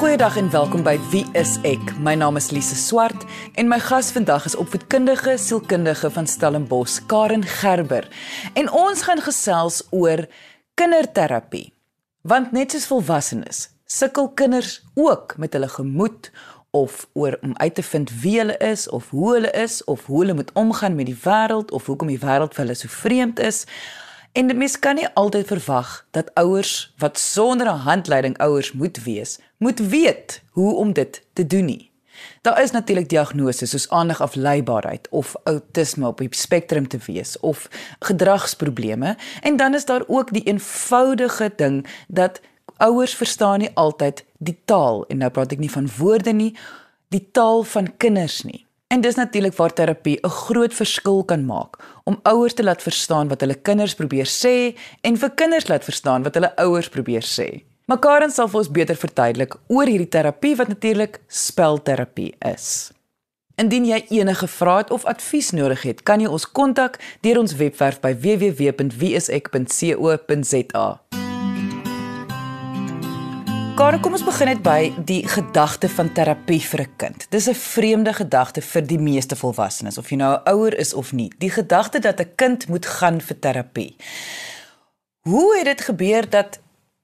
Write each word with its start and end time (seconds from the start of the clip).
Goeiedag 0.00 0.36
en 0.36 0.46
welkom 0.50 0.80
by 0.80 0.94
Wie 1.10 1.26
is 1.36 1.58
ek? 1.68 1.90
My 2.00 2.14
naam 2.16 2.38
is 2.40 2.46
Lise 2.56 2.74
Swart 2.74 3.26
en 3.60 3.68
my 3.68 3.76
gas 3.84 4.08
vandag 4.16 4.46
is 4.48 4.54
opvoedkundige 4.56 5.34
sielkundige 5.36 6.08
van 6.14 6.24
Stellenbosch, 6.26 7.02
Karen 7.06 7.44
Gerber. 7.44 8.08
En 8.56 8.70
ons 8.72 9.02
gaan 9.04 9.20
gesels 9.20 9.82
oor 9.92 10.22
kinderterapie. 10.80 11.66
Want 12.24 12.56
net 12.56 12.72
soos 12.72 12.86
volwassenes, 12.88 13.66
sukkel 13.84 14.30
kinders 14.40 14.78
ook 14.96 15.36
met 15.36 15.52
hulle 15.52 15.68
gemoed 15.68 16.30
of 16.72 17.04
oor 17.12 17.36
om 17.44 17.52
uit 17.60 17.74
te 17.76 17.84
vind 17.84 18.14
wie 18.22 18.38
hulle 18.38 18.56
is 18.56 18.88
of 18.88 19.12
hoe 19.12 19.34
hulle 19.34 19.52
is 19.52 19.82
of 19.84 20.06
hoe 20.08 20.22
hulle 20.22 20.38
moet 20.40 20.54
omgaan 20.56 20.96
met 20.96 21.12
die 21.12 21.20
wêreld 21.26 21.76
of 21.76 21.92
hoekom 21.92 22.08
die 22.08 22.22
wêreld 22.24 22.56
vir 22.56 22.64
hulle 22.64 22.78
so 22.80 22.88
vreemd 22.88 23.44
is. 23.52 23.66
En 24.32 24.48
mens 24.56 24.78
kan 24.78 24.96
nie 24.96 25.08
altyd 25.12 25.46
verwag 25.52 25.92
dat 26.16 26.32
ouers 26.40 26.94
wat 26.96 27.18
sonder 27.18 27.68
'n 27.68 27.84
handleiding 27.84 28.38
ouers 28.38 28.72
moet 28.72 29.04
wees, 29.04 29.38
moet 29.60 29.78
weet 29.78 30.42
hoe 30.50 30.74
om 30.74 30.92
dit 30.92 31.22
te 31.32 31.46
doen 31.46 31.64
nie. 31.64 31.90
Daar 32.40 32.62
is 32.62 32.70
natuurlik 32.70 33.08
diagnoses 33.08 33.70
soos 33.70 33.88
aandagafleibaarheid 33.88 35.08
of 35.10 35.34
outisme 35.44 36.06
op 36.06 36.18
die 36.18 36.28
spektrum 36.30 36.88
te 36.88 36.98
wees 37.06 37.38
of 37.40 37.68
gedragsprobleme 37.98 39.16
en 39.40 39.56
dan 39.56 39.74
is 39.74 39.84
daar 39.84 40.02
ook 40.06 40.32
die 40.32 40.42
eenvoudige 40.42 41.52
ding 41.56 41.86
dat 42.08 42.40
ouers 42.76 43.14
verstaan 43.14 43.58
nie 43.58 43.70
altyd 43.74 44.24
die 44.38 44.56
taal 44.64 45.04
en 45.08 45.20
nou 45.20 45.30
praat 45.30 45.52
ek 45.52 45.60
nie 45.60 45.72
van 45.72 45.88
woorde 45.98 46.32
nie, 46.32 46.54
die 47.12 47.28
taal 47.32 47.62
van 47.62 47.96
kinders 47.96 48.42
nie. 48.48 48.64
En 48.90 49.04
dis 49.04 49.14
natuurlik 49.14 49.54
waar 49.54 49.72
terapie 49.72 50.18
'n 50.22 50.28
groot 50.28 50.74
verskil 50.74 51.24
kan 51.24 51.44
maak 51.44 51.76
om 52.04 52.20
ouers 52.22 52.54
te 52.54 52.64
laat 52.64 52.82
verstaan 52.82 53.28
wat 53.28 53.40
hulle 53.40 53.54
kinders 53.54 53.94
probeer 53.94 54.26
sê 54.26 54.76
en 55.00 55.16
vir 55.16 55.30
kinders 55.30 55.68
laat 55.68 55.84
verstaan 55.84 56.22
wat 56.22 56.34
hulle 56.34 56.56
ouers 56.56 56.88
probeer 56.88 57.22
sê. 57.22 57.69
Maar 57.90 57.98
Karen 57.98 58.30
sal 58.30 58.46
vir 58.46 58.60
ons 58.60 58.68
beter 58.70 58.94
verduidelik 58.94 59.56
oor 59.66 59.88
hierdie 59.90 60.12
terapie 60.14 60.54
wat 60.54 60.70
natuurlik 60.70 61.18
spelterapie 61.26 62.38
is. 62.46 62.94
Indien 63.58 63.82
jy 63.88 64.06
enige 64.14 64.46
vrae 64.46 64.86
of 64.94 65.02
advies 65.10 65.50
nodig 65.50 65.82
het, 65.82 66.06
kan 66.06 66.22
jy 66.22 66.30
ons 66.30 66.46
kontak 66.46 67.02
deur 67.26 67.42
ons 67.42 67.58
webwerf 67.58 67.98
by 68.04 68.14
www.wieisek.co.za. 68.14 70.86
Karen, 73.80 74.00
kom 74.06 74.14
ons 74.14 74.28
begin 74.30 74.48
net 74.52 74.62
by 74.62 74.94
die 75.10 75.26
gedagte 75.26 75.90
van 75.90 76.14
terapie 76.14 76.62
vir 76.70 76.86
'n 76.86 76.94
kind. 76.96 77.26
Dis 77.34 77.50
'n 77.50 77.58
vreemde 77.58 78.14
gedagte 78.14 78.62
vir 78.62 78.86
die 78.86 79.02
meeste 79.02 79.34
volwassenes, 79.34 79.98
of 79.98 80.06
jy 80.10 80.16
nou 80.16 80.38
'n 80.38 80.42
ouer 80.46 80.78
is 80.78 80.94
of 80.94 81.12
nie. 81.12 81.32
Die 81.38 81.50
gedagte 81.50 81.98
dat 81.98 82.20
'n 82.20 82.34
kind 82.36 82.68
moet 82.68 82.86
gaan 82.86 83.20
vir 83.20 83.38
terapie. 83.38 83.96
Hoe 85.20 85.56
het 85.58 85.64
dit 85.64 85.80
gebeur 85.80 86.30
dat 86.30 86.60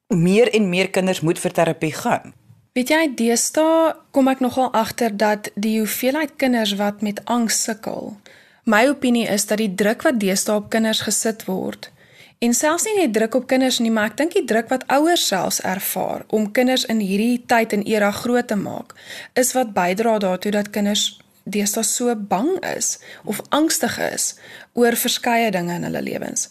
meer 0.09 0.53
en 0.55 0.69
meer 0.69 0.91
kinders 0.91 1.21
moet 1.21 1.39
vir 1.39 1.53
terapie 1.53 1.93
gaan? 1.95 2.35
Weet 2.77 2.93
jy, 2.93 3.03
deesdae 3.17 3.95
kom 4.13 4.29
ek 4.29 4.41
nogal 4.45 4.73
agter 4.77 5.15
dat 5.17 5.51
die 5.55 5.79
hoeveelheid 5.79 6.37
kinders 6.37 6.77
wat 6.77 7.03
met 7.03 7.23
angs 7.25 7.63
sukkel. 7.63 8.17
My 8.65 8.87
opinie 8.91 9.27
is 9.33 9.47
dat 9.47 9.63
die 9.63 9.73
druk 9.75 10.03
wat 10.05 10.21
deesdae 10.21 10.61
op 10.61 10.71
kinders 10.71 11.01
gesit 11.07 11.47
word, 11.49 11.91
En 12.39 12.53
selfs 12.55 12.85
nie 12.85 12.99
net 12.99 13.15
druk 13.17 13.35
op 13.35 13.47
kinders 13.49 13.79
nie, 13.81 13.91
maar 13.91 14.11
ek 14.11 14.19
dink 14.19 14.35
die 14.37 14.45
druk 14.45 14.69
wat 14.69 14.83
ouers 14.93 15.23
selfs 15.25 15.63
ervaar 15.65 16.27
om 16.37 16.51
kinders 16.53 16.85
in 16.93 16.99
hierdie 17.01 17.41
tyd 17.49 17.73
en 17.73 17.85
era 17.89 18.11
groot 18.13 18.49
te 18.51 18.59
maak, 18.61 18.93
is 19.33 19.55
wat 19.57 19.73
bydra 19.77 20.19
daartoe 20.21 20.53
dat 20.53 20.69
kinders 20.75 21.15
deesdae 21.49 21.85
so 21.87 22.13
bang 22.13 22.51
is 22.75 22.99
of 23.25 23.41
angstig 23.57 23.97
is 24.11 24.35
oor 24.75 24.99
verskeie 25.01 25.49
dinge 25.55 25.79
in 25.79 25.89
hulle 25.89 26.03
lewens. 26.05 26.51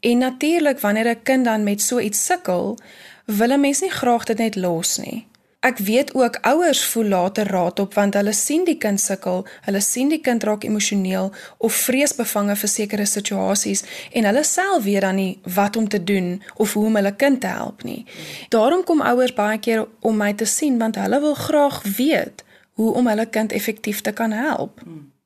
En 0.00 0.18
natuurlik 0.18 0.80
wanneer 0.80 1.08
'n 1.08 1.22
kind 1.22 1.44
dan 1.44 1.62
met 1.62 1.80
so 1.80 1.98
iets 1.98 2.24
sukkel, 2.24 2.78
wil 3.24 3.52
'n 3.52 3.60
mens 3.60 3.80
nie 3.80 3.90
graag 3.90 4.24
dit 4.24 4.38
net 4.38 4.56
los 4.56 4.98
nie. 4.98 5.28
Ek 5.60 5.78
weet 5.78 6.14
ook 6.14 6.38
ouers 6.40 6.84
voel 6.84 7.04
later 7.04 7.46
raad 7.46 7.78
op 7.78 7.94
want 7.94 8.14
hulle 8.14 8.32
sien 8.32 8.64
die 8.64 8.78
kind 8.80 9.00
sukkel, 9.00 9.42
hulle 9.66 9.80
sien 9.80 10.08
die 10.08 10.20
kind 10.20 10.42
raak 10.48 10.64
emosioneel 10.64 11.28
of 11.58 11.74
vreesbevange 11.74 12.56
vir 12.56 12.68
sekere 12.68 13.04
situasies 13.04 13.84
en 14.16 14.24
hulle 14.24 14.44
self 14.44 14.84
weet 14.84 15.04
dan 15.04 15.20
nie 15.20 15.38
wat 15.44 15.76
om 15.76 15.88
te 15.88 16.04
doen 16.04 16.42
of 16.56 16.72
hoe 16.72 16.86
om 16.86 16.96
hulle 16.96 17.12
kind 17.16 17.40
te 17.40 17.52
help 17.52 17.84
nie. 17.84 18.06
Daarom 18.48 18.84
kom 18.84 19.04
ouers 19.04 19.36
baie 19.36 19.58
keer 19.58 19.84
om 20.00 20.16
my 20.16 20.32
te 20.32 20.48
sien 20.48 20.78
want 20.78 20.96
hulle 20.96 21.20
wil 21.20 21.34
graag 21.34 21.82
weet 21.96 22.44
hoe 22.80 22.94
om 22.96 23.12
hulle 23.12 23.26
kind 23.26 23.52
effektief 23.52 24.00
te 24.00 24.12
kan 24.12 24.32
help. 24.32 24.80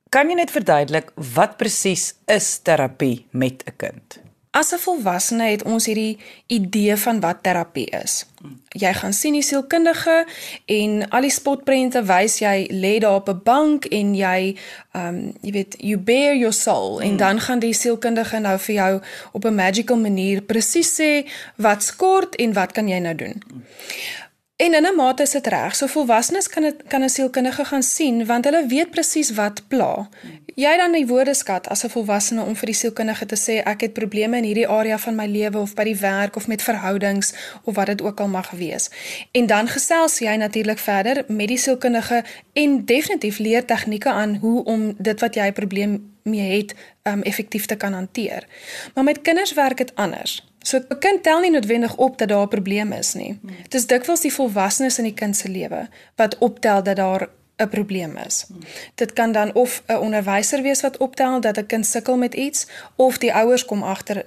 Kan 0.09 0.29
jy 0.29 0.35
net 0.35 0.51
verduidelik 0.51 1.11
wat 1.35 1.57
presies 1.57 2.13
is 2.25 2.59
terapie 2.61 3.25
met 3.31 3.63
'n 3.65 3.73
kind? 3.77 4.25
As 4.55 4.71
'n 4.71 4.79
volwassene 4.79 5.43
het 5.51 5.63
ons 5.63 5.85
hierdie 5.85 6.17
idee 6.47 6.95
van 6.97 7.19
wat 7.19 7.43
terapie 7.43 7.89
is. 8.03 8.25
Jy 8.69 8.93
gaan 8.93 9.13
sien 9.13 9.33
die 9.33 9.41
sielkundige 9.41 10.25
en 10.65 11.09
al 11.09 11.21
die 11.21 11.29
spotprente 11.29 12.03
wys 12.03 12.39
jy 12.39 12.67
lê 12.71 12.99
daar 12.99 13.15
op 13.15 13.29
'n 13.29 13.41
bank 13.43 13.85
en 13.85 14.15
jy 14.15 14.55
um 14.93 15.33
jy 15.41 15.51
weet 15.51 15.75
you 15.79 15.97
bare 15.97 16.37
your 16.37 16.53
soul 16.53 17.01
en 17.01 17.07
hmm. 17.07 17.17
dan 17.17 17.39
gaan 17.39 17.59
die 17.59 17.73
sielkundige 17.73 18.39
nou 18.39 18.59
vir 18.59 18.75
jou 18.75 19.01
op 19.31 19.45
'n 19.45 19.55
magical 19.55 19.97
manier 19.97 20.41
presies 20.41 21.01
sê 21.01 21.27
wat 21.55 21.83
skort 21.83 22.35
en 22.35 22.53
wat 22.53 22.71
kan 22.71 22.87
jy 22.87 22.99
nou 22.99 23.15
doen. 23.15 23.41
En 24.55 24.73
in 24.73 24.85
'n 24.85 24.95
mate 24.95 25.21
is 25.21 25.31
dit 25.31 25.47
reg. 25.47 25.75
So 25.75 25.87
volwassenes 25.87 26.49
kan 26.49 26.63
dit 26.63 26.75
kan 26.87 27.01
'n 27.03 27.09
sielkundige 27.09 27.65
gaan 27.65 27.83
sien 27.83 28.25
want 28.25 28.45
hulle 28.45 28.67
weet 28.67 28.89
presies 28.89 29.31
wat 29.33 29.67
pla. 29.67 30.09
Jy 30.45 30.77
dan 30.77 30.91
die 30.91 31.07
woordeskat 31.07 31.67
as 31.67 31.83
'n 31.83 31.89
volwassene 31.89 32.41
om 32.41 32.55
vir 32.55 32.65
die 32.65 32.75
sielkundige 32.75 33.25
te 33.25 33.35
sê 33.35 33.63
ek 33.63 33.81
het 33.81 33.93
probleme 33.93 34.37
in 34.37 34.43
hierdie 34.43 34.67
area 34.67 34.97
van 34.97 35.15
my 35.15 35.25
lewe 35.25 35.57
of 35.57 35.73
by 35.73 35.83
die 35.83 35.95
werk 35.95 36.35
of 36.35 36.47
met 36.47 36.61
verhoudings 36.61 37.33
of 37.63 37.75
wat 37.75 37.85
dit 37.85 38.01
ook 38.01 38.19
al 38.19 38.27
mag 38.27 38.49
wees. 38.49 38.89
En 39.31 39.45
dan 39.45 39.67
gesels 39.67 40.19
jy 40.19 40.35
natuurlik 40.35 40.79
verder 40.79 41.23
met 41.27 41.47
die 41.47 41.57
sielkundige 41.57 42.23
en 42.53 42.85
definitief 42.85 43.37
leer 43.37 43.65
tegnieke 43.65 44.09
aan 44.09 44.35
hoe 44.35 44.63
om 44.63 44.95
dit 44.97 45.19
wat 45.19 45.35
jy 45.35 45.47
'n 45.47 45.53
probleem 45.53 46.13
mee 46.23 46.57
het 46.57 46.75
um 47.03 47.21
effektief 47.21 47.65
te 47.65 47.75
kan 47.75 47.93
hanteer. 47.93 48.47
Maar 48.93 49.03
met 49.03 49.21
kinders 49.21 49.53
werk 49.53 49.77
dit 49.77 49.95
anders. 49.95 50.54
So 50.65 50.77
'n 50.77 50.97
kind 50.99 51.23
tel 51.23 51.39
nie 51.39 51.51
noodwendig 51.51 51.95
op 51.95 52.17
dat 52.17 52.29
daar 52.29 52.45
'n 52.45 52.47
probleem 52.47 52.91
is 52.91 53.13
nie. 53.13 53.39
Dit 53.61 53.73
is 53.73 53.87
dikwels 53.87 54.21
die 54.21 54.33
volwassenes 54.33 54.97
in 54.97 55.03
die 55.03 55.13
kind 55.13 55.37
se 55.37 55.49
lewe 55.49 55.89
wat 56.15 56.37
optel 56.37 56.83
dat 56.83 56.95
daar 56.95 57.29
'n 57.57 57.69
probleem 57.69 58.17
is. 58.17 58.45
Dit 58.95 59.13
kan 59.13 59.31
dan 59.31 59.53
of 59.53 59.83
'n 59.87 59.95
onderwyser 59.95 60.61
wees 60.61 60.81
wat 60.81 60.97
optel 60.97 61.41
dat 61.41 61.57
'n 61.57 61.65
kind 61.65 61.85
sukkel 61.85 62.17
met 62.17 62.33
iets 62.33 62.67
of 62.95 63.17
die 63.17 63.33
ouers 63.33 63.65
kom 63.65 63.83
agter 63.83 64.25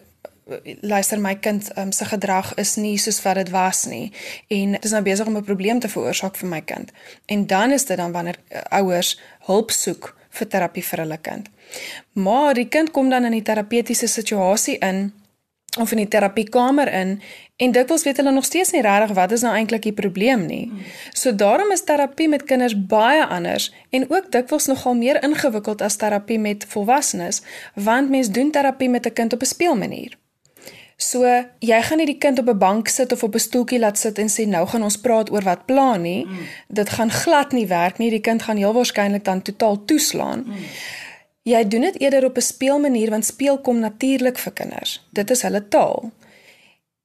luister 0.80 1.20
my 1.20 1.34
kind 1.34 1.78
um, 1.78 1.92
se 1.92 2.04
gedrag 2.04 2.54
is 2.54 2.74
nie 2.74 2.98
soos 2.98 3.22
wat 3.22 3.34
dit 3.34 3.50
was 3.50 3.84
nie 3.84 4.12
en 4.46 4.72
dit 4.72 4.84
is 4.84 4.90
nou 4.90 5.02
besig 5.02 5.26
om 5.26 5.36
'n 5.36 5.44
probleem 5.44 5.78
te 5.78 5.88
veroorsaak 5.88 6.36
vir 6.36 6.48
my 6.48 6.60
kind. 6.60 6.90
En 7.26 7.46
dan 7.46 7.70
is 7.70 7.84
dit 7.84 7.96
dan 7.96 8.12
wanneer 8.12 8.36
uh, 8.48 8.60
ouers 8.68 9.20
hulp 9.38 9.70
soek 9.70 10.16
vir 10.28 10.46
terapie 10.46 10.84
vir 10.84 10.98
hulle 10.98 11.18
kind. 11.18 11.48
Maar 12.12 12.54
die 12.54 12.68
kind 12.68 12.90
kom 12.90 13.10
dan 13.10 13.24
in 13.24 13.32
die 13.32 13.42
terapeutiese 13.42 14.06
situasie 14.06 14.78
in 14.78 15.12
of 15.76 15.90
in 15.90 15.96
die 15.96 16.08
terapiekamer 16.08 16.92
in 16.92 17.20
en 17.56 17.72
dikwels 17.72 18.04
weet 18.06 18.16
hulle 18.16 18.30
nog 18.32 18.44
steeds 18.44 18.70
nie 18.70 18.82
regtig 18.82 19.16
wat 19.18 19.32
is 19.32 19.42
nou 19.42 19.54
eintlik 19.54 19.82
die 19.82 19.92
probleem 19.92 20.46
nie. 20.46 20.70
So 21.12 21.34
daarom 21.34 21.72
is 21.74 21.84
terapie 21.84 22.28
met 22.28 22.44
kinders 22.44 22.76
baie 22.86 23.24
anders 23.26 23.72
en 23.90 24.06
ook 24.10 24.30
dikwels 24.32 24.66
nogal 24.66 24.94
meer 24.94 25.22
ingewikkeld 25.22 25.82
as 25.82 25.96
terapie 25.96 26.38
met 26.38 26.64
volwassenes, 26.68 27.42
want 27.74 28.10
mens 28.10 28.30
doen 28.30 28.50
terapie 28.50 28.88
met 28.88 29.06
'n 29.06 29.12
kind 29.12 29.32
op 29.32 29.42
'n 29.42 29.52
speelmanier. 29.54 30.16
So 30.98 31.22
jy 31.62 31.82
gaan 31.82 32.00
nie 32.00 32.08
die 32.10 32.18
kind 32.18 32.38
op 32.38 32.48
'n 32.48 32.58
bank 32.58 32.88
sit 32.88 33.12
of 33.12 33.22
op 33.22 33.34
'n 33.34 33.38
stoeltjie 33.38 33.78
laat 33.78 33.98
sit 33.98 34.18
en 34.18 34.28
sê 34.28 34.46
nou 34.46 34.66
gaan 34.66 34.82
ons 34.82 35.00
praat 35.00 35.30
oor 35.30 35.42
wat 35.42 35.66
plan 35.66 36.00
nie. 36.02 36.24
Mm. 36.24 36.38
Dit 36.68 36.88
gaan 36.88 37.10
glad 37.10 37.52
nie 37.52 37.66
werk 37.66 37.98
nie. 37.98 38.10
Die 38.10 38.20
kind 38.20 38.42
gaan 38.42 38.56
heel 38.56 38.72
waarskynlik 38.72 39.24
dan 39.24 39.42
totaal 39.42 39.84
toeslaan. 39.84 40.44
Mm. 40.46 40.54
Jy 41.48 41.62
doen 41.64 41.86
dit 41.86 42.00
eerder 42.00 42.24
op 42.24 42.36
'n 42.36 42.40
speelmanier 42.40 43.10
want 43.10 43.24
speel 43.24 43.58
kom 43.58 43.78
natuurlik 43.78 44.38
vir 44.38 44.52
kinders. 44.52 45.06
Dit 45.10 45.30
is 45.30 45.42
hulle 45.42 45.68
taal. 45.68 46.10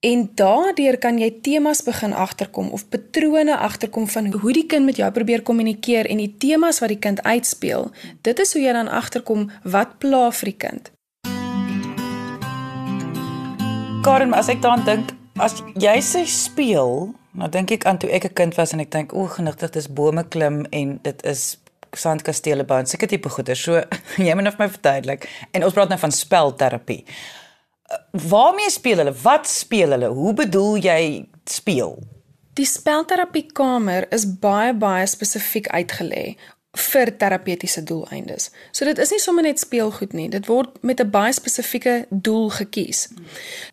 En 0.00 0.30
daardeur 0.34 0.98
kan 0.98 1.18
jy 1.18 1.38
temas 1.40 1.82
begin 1.82 2.12
agterkom 2.12 2.68
of 2.68 2.88
patrone 2.88 3.56
agterkom 3.56 4.08
van 4.08 4.32
hoe 4.32 4.52
die 4.52 4.66
kind 4.66 4.84
met 4.84 4.96
jou 4.96 5.12
probeer 5.12 5.42
kommunikeer 5.42 6.06
en 6.06 6.16
die 6.16 6.34
temas 6.38 6.78
wat 6.78 6.88
die 6.88 6.98
kind 6.98 7.22
uitspeel. 7.22 7.90
Dit 8.20 8.38
is 8.38 8.52
hoe 8.52 8.62
jy 8.62 8.72
dan 8.72 8.88
agterkom 8.88 9.50
wat 9.62 9.98
pla 9.98 10.30
vir 10.30 10.44
die 10.44 10.56
kind. 10.56 10.90
Karen, 14.02 14.32
as 14.32 14.48
ek 14.48 14.62
daaraan 14.62 14.84
dink, 14.84 15.14
as 15.36 15.62
jy 15.74 16.00
sê 16.00 16.26
speel, 16.26 17.14
nou 17.32 17.50
dink 17.50 17.70
ek 17.70 17.84
aan 17.84 17.98
toe 17.98 18.10
ek 18.10 18.24
'n 18.24 18.34
kind 18.34 18.54
was 18.54 18.72
en 18.72 18.80
ek 18.80 18.90
dink 18.90 19.12
o, 19.12 19.26
genigtig 19.26 19.70
dis 19.70 19.88
bome 19.88 20.28
klim 20.28 20.66
en 20.70 20.98
dit 21.02 21.24
is 21.24 21.56
sandkastele 22.00 22.64
bou 22.64 22.78
en 22.78 22.86
seker 22.86 23.08
tipe 23.08 23.28
goeder. 23.28 23.56
So 23.56 23.82
jy 24.26 24.34
moet 24.34 24.48
net 24.48 24.56
vir 24.56 24.66
my 24.66 24.70
verduidelik. 24.72 25.28
En 25.52 25.64
ons 25.64 25.76
praat 25.76 25.88
nou 25.92 25.98
van 25.98 26.12
spelterapie. 26.12 27.04
Uh, 27.04 28.00
waarmee 28.28 28.70
speel 28.70 29.02
hulle? 29.02 29.14
Wat 29.22 29.48
speel 29.50 29.96
hulle? 29.96 30.10
Hoe 30.14 30.34
bedoel 30.34 30.76
jy 30.76 31.00
speel? 31.44 31.98
Die 32.54 32.66
spelterapiekamer 32.66 34.06
is 34.14 34.26
baie 34.40 34.74
baie 34.78 35.06
spesifiek 35.10 35.66
uitgelê 35.74 36.36
vir 36.74 37.10
terapeutiese 37.18 37.82
doeleindes. 37.86 38.50
So 38.72 38.84
dit 38.84 38.98
is 38.98 39.12
nie 39.14 39.20
sommer 39.22 39.46
net 39.46 39.60
speelgoed 39.62 40.14
nie. 40.14 40.28
Dit 40.30 40.46
word 40.50 40.82
met 40.82 41.00
'n 41.00 41.10
baie 41.10 41.32
spesifieke 41.32 42.06
doel 42.10 42.50
gekies. 42.50 43.08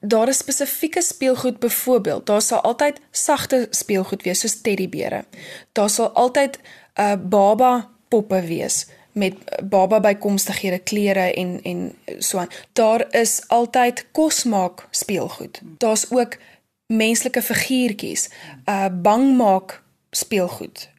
Daar 0.02 0.28
is 0.28 0.38
spesifieke 0.38 1.02
speelgoed 1.02 1.60
byvoorbeeld, 1.60 2.26
daar 2.26 2.42
sal 2.42 2.62
altyd 2.62 3.00
sagte 3.12 3.68
speelgoed 3.70 4.24
wees 4.24 4.40
soos 4.40 4.62
teddybere. 4.62 5.26
Daar 5.72 5.90
sal 5.90 6.10
altyd 6.10 6.60
'n 6.96 7.02
uh, 7.02 7.16
baba 7.30 7.90
poppe 8.12 8.42
wees 8.48 8.86
met 9.12 9.34
baba 9.70 10.00
bykomstighede 10.00 10.80
klere 10.80 11.32
en 11.34 11.60
en 11.64 11.82
so 12.20 12.38
aan. 12.38 12.52
Daar 12.74 13.06
is 13.16 13.42
altyd 13.48 14.06
kosmaak 14.12 14.88
speelgoed. 14.92 15.62
Daar's 15.78 16.06
ook 16.10 16.38
menslike 16.86 17.42
figuurtjies, 17.42 18.30
uh 18.66 18.88
bangmaak 19.02 19.82
speelgoed 20.12 20.92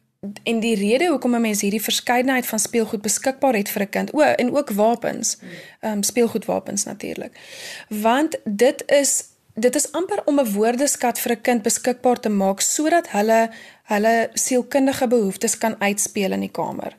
en 0.43 0.59
die 0.59 0.75
rede 0.75 1.07
hoekom 1.07 1.35
'n 1.35 1.41
mens 1.41 1.61
hierdie 1.61 1.81
verskeidenheid 1.81 2.45
van 2.45 2.59
speelgoed 2.59 3.01
beskikbaar 3.01 3.55
het 3.55 3.69
vir 3.69 3.81
'n 3.81 3.89
kind, 3.89 4.13
o, 4.13 4.19
en 4.21 4.55
ook 4.55 4.69
wapens. 4.69 5.37
Ehm 5.79 5.93
um, 5.93 6.03
speelgoedwapens 6.03 6.83
natuurlik. 6.83 7.39
Want 7.87 8.39
dit 8.43 8.83
is 8.85 9.23
dit 9.53 9.75
is 9.75 9.91
amper 9.91 10.21
om 10.25 10.39
'n 10.39 10.53
woordeskat 10.53 11.19
vir 11.19 11.31
'n 11.31 11.41
kind 11.41 11.61
beskikbaar 11.61 12.19
te 12.19 12.29
maak 12.29 12.61
sodat 12.61 13.09
hulle 13.09 13.49
hulle 13.83 14.29
sielkundige 14.33 15.07
behoeftes 15.07 15.57
kan 15.57 15.75
uitspeel 15.79 16.31
in 16.31 16.39
die 16.39 16.51
kamer. 16.51 16.97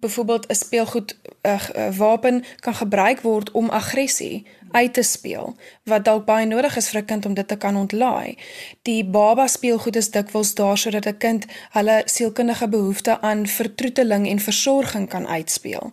Byvoorbeeld 0.00 0.46
'n 0.48 0.54
speelgoed 0.54 1.16
'n 1.42 1.60
uh, 1.76 1.96
wapen 1.96 2.44
kan 2.60 2.74
gebruik 2.74 3.20
word 3.20 3.50
om 3.50 3.68
aggressie 3.68 4.46
uit 4.70 4.94
te 4.94 5.02
speel 5.02 5.56
wat 5.84 6.04
dalk 6.04 6.24
baie 6.24 6.46
nodig 6.46 6.76
is 6.76 6.88
vir 6.88 7.00
'n 7.00 7.04
kind 7.04 7.26
om 7.26 7.34
dit 7.34 7.48
te 7.48 7.56
kan 7.56 7.76
ontlaai. 7.76 8.38
Die 8.82 9.04
baba 9.04 9.46
speelgoed 9.46 9.96
is 9.96 10.10
dikwels 10.10 10.54
daar 10.54 10.78
sodat 10.78 11.06
'n 11.06 11.16
kind 11.16 11.44
hulle 11.70 12.02
sielkundige 12.04 12.68
behoefte 12.68 13.20
aan 13.20 13.46
vertroeteling 13.46 14.28
en 14.28 14.38
versorging 14.38 15.08
kan 15.08 15.26
uitspeel. 15.26 15.92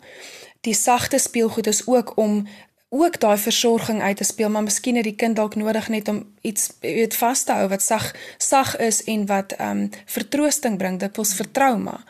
Die 0.61 0.73
sagte 0.73 1.17
speelgoed 1.17 1.67
is 1.67 1.87
ook 1.87 2.17
om 2.17 2.47
ook 2.93 3.19
daai 3.19 3.37
versorging 3.37 4.01
uit 4.01 4.17
te 4.17 4.23
speel, 4.23 4.49
maar 4.49 4.63
miskien 4.63 4.95
het 4.95 5.03
die 5.03 5.15
kind 5.15 5.35
dalk 5.35 5.55
nodig 5.55 5.87
net 5.89 6.07
om 6.07 6.23
iets 6.41 6.69
weet 6.81 7.15
vas 7.17 7.43
te 7.43 7.55
hou 7.57 7.67
wat 7.71 7.81
sag 7.81 8.11
sag 8.37 8.75
is 8.77 9.03
en 9.03 9.25
wat 9.25 9.55
ehm 9.57 9.83
um, 9.85 9.89
vertroosting 10.05 10.77
bring, 10.77 10.99
dikwels 11.01 11.33
vir 11.39 11.51
trauma. 11.51 12.03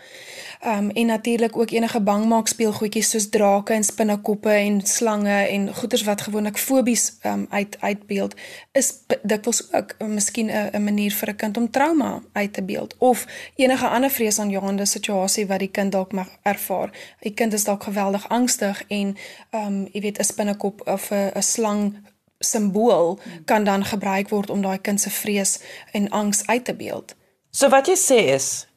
Um 0.67 0.89
en 0.89 1.05
natuurlik 1.05 1.57
ook 1.57 1.71
enige 1.71 2.01
bangmaak 2.01 2.47
speelgoedjies 2.47 3.09
soos 3.09 3.29
drake 3.29 3.73
en 3.73 3.83
spinnekoppe 3.83 4.49
en 4.49 4.81
slange 4.81 5.47
en 5.47 5.75
goeters 5.75 6.03
wat 6.03 6.21
gewoonlik 6.21 6.57
fobies 6.57 7.17
um 7.23 7.45
uit 7.49 7.77
uitbeeld 7.79 8.35
is 8.71 8.93
dikwels 9.21 9.73
ook 9.73 9.95
miskien 9.97 10.49
'n 10.49 10.69
'n 10.71 10.83
manier 10.83 11.11
vir 11.11 11.29
'n 11.29 11.35
kind 11.35 11.57
om 11.57 11.71
trauma 11.71 12.21
uit 12.31 12.53
te 12.53 12.63
beeld 12.63 12.95
of 12.97 13.25
enige 13.55 13.87
ander 13.87 14.09
vreesaanjaende 14.09 14.85
situasie 14.85 15.47
wat 15.47 15.59
die 15.59 15.71
kind 15.71 15.91
dalk 15.91 16.11
mag 16.11 16.29
ervaar. 16.41 16.89
Die 17.19 17.33
kind 17.33 17.53
is 17.53 17.63
dalk 17.63 17.83
geweldig 17.83 18.29
angstig 18.29 18.83
en 18.87 19.17
um 19.51 19.87
jy 19.91 20.01
weet 20.01 20.19
'n 20.19 20.23
spinnekop 20.23 20.87
of 20.87 21.11
'n 21.11 21.31
'n 21.35 21.43
slang 21.43 21.97
simbool 22.39 23.19
kan 23.45 23.63
dan 23.63 23.85
gebruik 23.85 24.29
word 24.29 24.49
om 24.49 24.61
daai 24.61 24.81
kind 24.81 25.01
se 25.01 25.09
vrees 25.09 25.59
en 25.91 26.09
angs 26.09 26.47
uit 26.47 26.65
te 26.65 26.73
beeld. 26.73 27.15
So 27.49 27.69
wat 27.69 27.87
jy 27.87 27.95
sê 27.95 28.33
is 28.33 28.67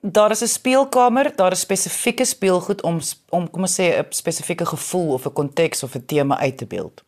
daar 0.00 0.30
is 0.30 0.42
'n 0.42 0.46
speelkamer, 0.46 1.36
daar 1.36 1.52
is 1.52 1.60
spesifieke 1.60 2.24
speelgoed 2.24 2.82
om 2.82 3.00
om 3.28 3.50
kom 3.50 3.60
ons 3.60 3.80
sê 3.80 3.98
'n 3.98 4.06
spesifieke 4.08 4.66
gevoel 4.66 5.12
of 5.12 5.26
'n 5.26 5.32
konteks 5.32 5.82
of 5.82 5.94
'n 5.94 6.04
tema 6.06 6.38
uit 6.38 6.56
te 6.56 6.66
beeld. 6.66 7.04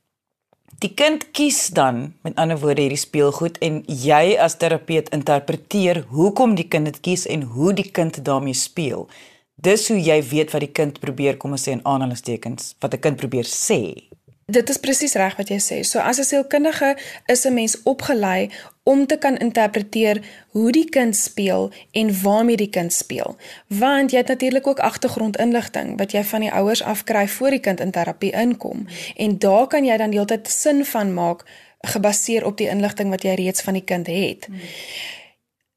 Die 0.79 0.95
kind 0.95 1.31
kies 1.31 1.69
dan 1.69 2.15
met 2.23 2.35
ander 2.35 2.59
woorde 2.59 2.81
hierdie 2.81 2.99
speelgoed 2.99 3.59
en 3.59 3.83
jy 3.87 4.37
as 4.39 4.57
terapeut 4.57 5.09
interpreteer 5.09 6.05
hoekom 6.09 6.55
die 6.55 6.69
kind 6.69 6.85
dit 6.85 7.01
kies 7.01 7.27
en 7.27 7.43
hoe 7.43 7.73
die 7.73 7.91
kind 7.91 8.25
daarmee 8.25 8.55
speel. 8.55 9.09
Dis 9.55 9.89
hoe 9.89 10.01
jy 10.01 10.23
weet 10.23 10.51
wat 10.51 10.61
die 10.61 10.73
kind 10.73 11.01
probeer 11.01 11.37
kom 11.37 11.55
ons 11.55 11.69
sê 11.69 11.71
in 11.77 11.85
aanhalingstekens 11.87 12.75
wat 12.81 12.95
'n 12.95 12.99
kind 12.99 13.17
probeer 13.17 13.45
sê. 13.45 14.09
Dit 14.53 14.69
is 14.69 14.81
presies 14.83 15.15
reg 15.17 15.37
wat 15.39 15.49
jy 15.49 15.59
sê. 15.63 15.79
So 15.81 15.99
as 15.99 16.19
'n 16.19 16.29
sielkundige 16.29 16.97
is 17.27 17.45
'n 17.47 17.55
mens 17.55 17.83
opgelei 17.83 18.51
om 18.83 19.07
te 19.07 19.17
kan 19.17 19.37
interpreteer 19.39 20.21
hoe 20.51 20.73
die 20.73 20.89
kind 20.89 21.17
speel 21.17 21.73
en 21.93 22.23
waarmee 22.23 22.57
die 22.57 22.71
kind 22.71 22.93
speel. 22.93 23.37
Want 23.67 24.11
jy 24.11 24.19
het 24.19 24.29
natuurlik 24.29 24.67
ook 24.67 24.79
agtergrondinligting 24.79 25.99
wat 25.99 26.13
jy 26.13 26.25
van 26.25 26.41
die 26.41 26.53
ouers 26.53 26.83
afkry 26.83 27.29
voor 27.29 27.51
die 27.51 27.61
kind 27.61 27.81
in 27.81 27.91
terapie 27.91 28.33
inkom 28.33 28.87
en 29.17 29.39
daar 29.39 29.67
kan 29.67 29.85
jy 29.85 29.97
dan 29.97 30.11
deeltyd 30.11 30.49
sin 30.49 30.85
van 30.85 31.15
maak 31.15 31.45
gebaseer 31.81 32.47
op 32.47 32.57
die 32.57 32.69
inligting 32.69 33.11
wat 33.11 33.23
jy 33.23 33.35
reeds 33.35 33.61
van 33.61 33.73
die 33.73 33.85
kind 33.85 34.07
het. 34.07 34.49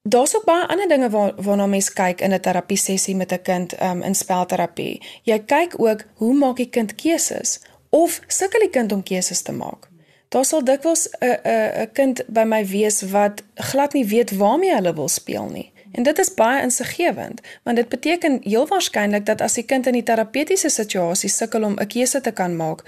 Daar's 0.02 0.36
ook 0.36 0.46
baie 0.46 0.68
ander 0.68 0.88
dinge 0.88 1.10
waar 1.10 1.34
waarna 1.36 1.66
mens 1.66 1.94
kyk 1.94 2.22
in 2.22 2.34
'n 2.34 2.40
terapie 2.40 2.78
sessie 2.78 3.16
met 3.16 3.32
'n 3.32 3.42
kind 3.42 3.82
um, 3.82 4.02
in 4.02 4.16
spelterapie. 4.16 5.02
Jy 5.24 5.40
kyk 5.40 5.80
ook 5.80 6.04
hoe 6.14 6.34
maak 6.34 6.56
die 6.56 6.70
kind 6.70 6.96
keuses? 6.96 7.60
Of 7.96 8.20
sukkel 8.28 8.60
die 8.60 8.70
kind 8.70 8.92
om 8.92 9.04
keuses 9.04 9.42
te 9.42 9.54
maak. 9.56 9.88
Daar 10.34 10.46
sal 10.46 10.64
dikwels 10.64 11.08
'n 11.20 11.38
'n 11.44 11.72
'n 11.82 11.92
kind 11.94 12.24
by 12.28 12.44
my 12.44 12.66
wees 12.66 13.02
wat 13.16 13.44
glad 13.56 13.94
nie 13.94 14.06
weet 14.06 14.38
waarmee 14.38 14.74
hulle 14.76 14.94
wil 14.94 15.08
speel 15.08 15.48
nie. 15.50 15.72
En 15.92 16.04
dit 16.04 16.18
is 16.20 16.34
baie 16.34 16.62
insiggewend, 16.62 17.42
want 17.64 17.78
dit 17.78 17.90
beteken 17.90 18.40
heel 18.44 18.68
waarskynlik 18.68 19.26
dat 19.26 19.42
as 19.42 19.54
die 19.54 19.64
kind 19.64 19.88
in 19.88 19.94
die 19.94 20.04
terapeutiese 20.04 20.70
situasie 20.70 21.30
sukkel 21.30 21.64
om 21.64 21.76
'n 21.80 21.88
keuse 21.88 22.22
te 22.22 22.32
kan 22.32 22.56
maak, 22.56 22.84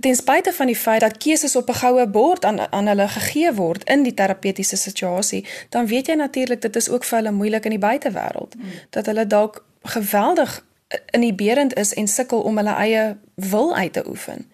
ten 0.00 0.14
spyte 0.14 0.52
van 0.52 0.66
die 0.66 0.76
feit 0.76 1.00
dat 1.00 1.16
keuses 1.16 1.56
op 1.56 1.68
'n 1.68 1.74
goue 1.74 2.06
bord 2.06 2.44
aan 2.44 2.72
aan 2.72 2.86
hulle 2.86 3.08
gegee 3.08 3.54
word 3.54 3.88
in 3.88 4.02
die 4.02 4.14
terapeutiese 4.14 4.76
situasie, 4.76 5.44
dan 5.68 5.86
weet 5.86 6.06
jy 6.06 6.14
natuurlik 6.14 6.60
dit 6.60 6.76
is 6.76 6.88
ook 6.88 7.04
vir 7.04 7.18
hulle 7.18 7.32
moeilik 7.32 7.64
in 7.64 7.70
die 7.70 7.86
buitewêreld, 7.88 8.54
mm. 8.54 8.62
dat 8.90 9.06
hulle 9.06 9.26
dalk 9.26 9.64
geweldig 9.82 10.64
inhiberend 11.10 11.74
is 11.74 11.94
en 11.94 12.08
sukkel 12.08 12.40
om 12.40 12.56
hulle 12.56 12.70
eie 12.70 13.16
wil 13.34 13.74
uit 13.76 13.92
te 13.92 14.04
oefen. 14.08 14.46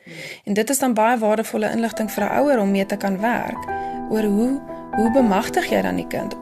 En 0.45 0.55
dit 0.55 0.71
is 0.71 0.79
dan 0.79 0.95
baie 0.95 1.19
waardevolle 1.19 1.71
inligting 1.71 2.11
vir 2.11 2.25
'n 2.25 2.37
ouer 2.39 2.59
om 2.59 2.71
mee 2.71 2.87
te 2.87 2.97
kan 2.97 3.21
werk 3.21 3.63
oor 4.11 4.23
hoe 4.23 4.61
hoe 4.97 5.11
bemagtig 5.11 5.71
jy 5.71 5.83
dan 5.83 5.97
die 5.97 6.07
kind? 6.07 6.35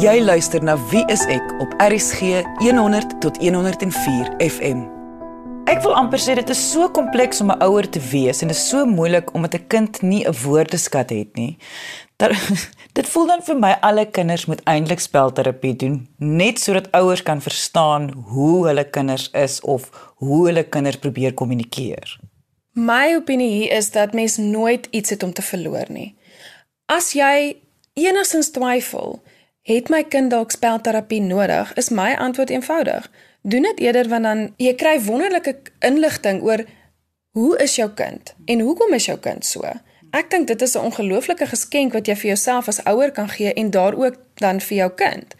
Jy 0.00 0.22
luister 0.24 0.62
na 0.64 0.78
Wie 0.88 1.04
is 1.12 1.26
ek 1.26 1.52
op 1.60 1.74
RSG 1.78 2.42
100 2.58 3.20
tot 3.20 3.36
104 3.36 4.32
FM. 4.38 4.88
Ek 5.70 5.82
wil 5.84 5.94
amper 5.94 6.18
sê 6.18 6.34
dit 6.34 6.48
is 6.50 6.62
so 6.72 6.88
kompleks 6.90 7.40
om 7.40 7.50
'n 7.52 7.62
ouer 7.62 7.88
te 7.88 8.00
wees 8.00 8.42
en 8.42 8.48
dit 8.48 8.56
is 8.56 8.68
so 8.68 8.86
moeilik 8.86 9.34
omdat 9.34 9.54
'n 9.54 9.66
kind 9.66 10.02
nie 10.02 10.24
'n 10.26 10.34
woordeskat 10.42 11.10
het 11.10 11.36
nie. 11.36 11.56
Dat 12.16 12.32
dit 12.92 13.08
voel 13.08 13.26
dan 13.26 13.42
vir 13.46 13.58
my 13.58 13.72
alle 13.80 14.04
kinders 14.10 14.44
moet 14.50 14.60
eintlik 14.68 15.00
spelterapie 15.00 15.74
doen 15.76 15.96
net 16.18 16.60
sodat 16.60 16.90
ouers 16.96 17.22
kan 17.22 17.40
verstaan 17.40 18.10
hoe 18.32 18.66
hulle 18.66 18.84
kinders 18.84 19.30
is 19.32 19.60
of 19.60 19.88
hoe 20.20 20.46
hulle 20.46 20.64
kinders 20.64 21.00
probeer 21.00 21.34
kommunikeer. 21.34 22.18
My 22.72 23.14
opinie 23.16 23.50
hier 23.50 23.76
is 23.76 23.90
dat 23.90 24.12
mens 24.12 24.36
nooit 24.36 24.88
iets 24.90 25.10
het 25.10 25.22
om 25.22 25.32
te 25.32 25.42
verloor 25.42 25.88
nie. 25.88 26.14
As 26.86 27.12
jy 27.12 27.56
enigstens 27.94 28.50
twyfel, 28.50 29.20
het 29.68 29.90
my 29.92 30.02
kind 30.04 30.30
dalk 30.32 30.50
spelterapie 30.50 31.20
nodig, 31.20 31.72
is 31.76 31.90
my 31.92 32.14
antwoord 32.18 32.50
eenvoudig. 32.50 33.10
Doen 33.42 33.62
dit 33.62 33.80
eerder 33.80 34.08
want 34.08 34.24
dan 34.24 34.40
jy 34.56 34.74
kry 34.74 34.96
wonderlike 35.04 35.56
inligting 35.84 36.42
oor 36.42 36.64
hoe 37.36 37.52
is 37.64 37.76
jou 37.76 37.88
kind 37.96 38.34
en 38.44 38.60
hoekom 38.60 38.92
is 38.92 39.08
jou 39.08 39.18
kind 39.18 39.44
so? 39.46 39.64
Ek 40.12 40.28
dink 40.30 40.46
dit 40.46 40.62
is 40.62 40.74
'n 40.76 40.84
ongelooflike 40.88 41.46
geskenk 41.46 41.92
wat 41.92 42.06
jy 42.06 42.16
vir 42.16 42.26
jouself 42.26 42.68
as 42.68 42.84
ouer 42.84 43.10
kan 43.10 43.28
gee 43.28 43.52
en 43.52 43.70
daar 43.70 43.94
ook 43.94 44.16
dan 44.34 44.60
vir 44.60 44.76
jou 44.76 44.90
kind 44.90 45.34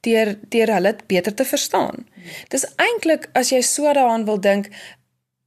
deur 0.00 0.38
deur 0.48 0.72
hulle 0.72 0.96
beter 1.06 1.34
te 1.34 1.44
verstaan. 1.44 2.06
Dis 2.48 2.66
eintlik 2.76 3.28
as 3.32 3.48
jy 3.50 3.60
so 3.60 3.92
daaraan 3.92 4.24
wil 4.24 4.40
dink 4.40 4.68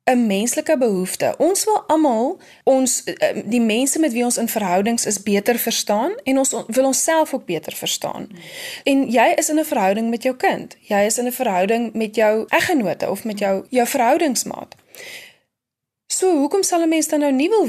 'n 0.04 0.28
menslike 0.28 0.78
behoefte. 0.78 1.36
Ons 1.38 1.64
wil 1.64 1.84
almal 1.88 2.40
ons 2.64 3.04
eh, 3.04 3.42
die 3.46 3.62
mense 3.62 4.00
met 4.00 4.12
wie 4.12 4.24
ons 4.24 4.38
in 4.38 4.48
verhoudings 4.48 5.06
is 5.06 5.24
beter 5.24 5.58
verstaan 5.58 6.12
en 6.24 6.38
ons 6.38 6.56
wil 6.68 6.86
onsself 6.86 7.34
ook 7.34 7.46
beter 7.46 7.74
verstaan. 7.74 8.30
En 8.84 9.12
jy 9.12 9.34
is 9.36 9.50
in 9.50 9.60
'n 9.60 9.66
verhouding 9.66 10.10
met 10.10 10.24
jou 10.24 10.36
kind. 10.36 10.76
Jy 10.80 11.06
is 11.06 11.18
in 11.18 11.26
'n 11.26 11.32
verhouding 11.32 11.94
met 11.94 12.16
jou 12.16 12.46
eggenote 12.48 13.10
of 13.10 13.24
met 13.24 13.40
jou 13.40 13.66
jou 13.70 13.88
verhoudingsmaat. 13.88 14.76
So, 16.08 16.38
hoekom 16.38 16.64
sal 16.64 16.82
'n 16.82 16.90
mens 16.90 17.08
dan 17.08 17.20
nou 17.20 17.32
nie 17.32 17.50
wil 17.50 17.68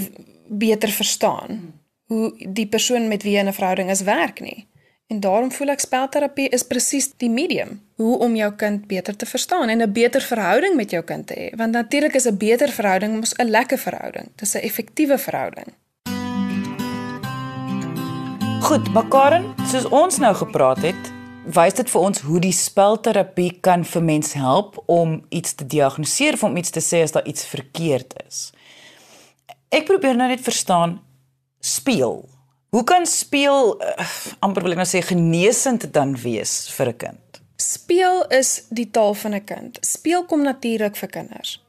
beter 0.59 0.89
verstaan 0.89 1.81
hoe 2.07 2.33
die 2.49 2.67
persoon 2.67 3.09
met 3.09 3.23
wie 3.23 3.37
jy 3.37 3.43
'n 3.45 3.53
verhouding 3.53 3.91
is 3.91 4.03
werk 4.03 4.41
nie. 4.41 4.67
En 5.07 5.21
daarom 5.21 5.53
voel 5.53 5.69
ek 5.69 5.81
spelterapie 5.81 6.49
is 6.49 6.63
presies 6.63 7.11
die 7.17 7.31
medium 7.31 7.81
hoe 7.97 8.19
om 8.19 8.37
jou 8.37 8.53
kind 8.53 8.87
beter 8.87 9.17
te 9.17 9.27
verstaan 9.27 9.69
en 9.69 9.83
'n 9.83 9.93
beter 9.93 10.21
verhouding 10.21 10.77
met 10.77 10.91
jou 10.91 11.03
kind 11.03 11.27
te 11.27 11.35
hê. 11.35 11.57
Want 11.57 11.73
natuurlik 11.73 12.15
is 12.15 12.27
'n 12.27 12.37
beter 12.37 12.69
verhouding 12.69 13.17
mos 13.17 13.35
'n 13.37 13.51
lekker 13.51 13.79
verhouding. 13.79 14.27
Dit 14.37 14.47
is 14.47 14.55
'n 14.55 14.59
effektiewe 14.59 15.19
verhouding. 15.19 15.67
Goed, 18.61 18.93
Bakaren, 18.93 19.55
soos 19.67 19.89
ons 19.89 20.19
nou 20.19 20.35
gepraat 20.35 20.83
het, 20.83 21.13
wys 21.45 21.75
dit 21.75 21.91
vir 21.91 22.01
ons 22.01 22.21
hoe 22.21 22.41
die 22.41 22.53
spelterapie 22.53 23.59
kan 23.61 23.85
vir 23.85 24.03
mens 24.03 24.33
help 24.33 24.83
om 24.87 25.25
iets 25.29 25.55
te 25.55 25.67
diagnoseer 25.67 26.33
of 26.33 26.45
om 26.45 26.57
iets 26.57 26.71
te 26.71 26.81
sê 26.81 27.03
as 27.03 27.13
daar 27.13 27.27
iets 27.27 27.47
verkeerd 27.47 28.15
is. 28.27 28.53
Ek 29.73 29.87
probeer 29.89 30.17
nou 30.19 30.29
net 30.29 30.43
verstaan 30.45 30.99
speel. 31.65 32.19
Hoe 32.77 32.85
kan 32.85 33.07
speel 33.09 33.75
uh, 33.81 34.09
amper 34.45 34.67
wil 34.67 34.75
ek 34.75 34.83
nou 34.83 34.89
sê 34.89 35.01
genesend 35.05 35.87
dan 35.95 36.13
wees 36.21 36.69
vir 36.77 36.93
'n 36.93 36.97
kind? 37.05 37.41
Speel 37.57 38.25
is 38.29 38.67
die 38.69 38.91
taal 38.91 39.15
van 39.15 39.35
'n 39.35 39.45
kind. 39.45 39.79
Speel 39.81 40.25
kom 40.25 40.43
natuurlik 40.43 40.97
vir 40.97 41.09
kinders. 41.09 41.61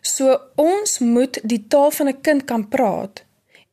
So 0.00 0.40
ons 0.56 0.98
moet 0.98 1.40
die 1.42 1.66
taal 1.68 1.90
van 1.90 2.08
'n 2.08 2.20
kind 2.20 2.44
kan 2.44 2.68
praat 2.68 3.24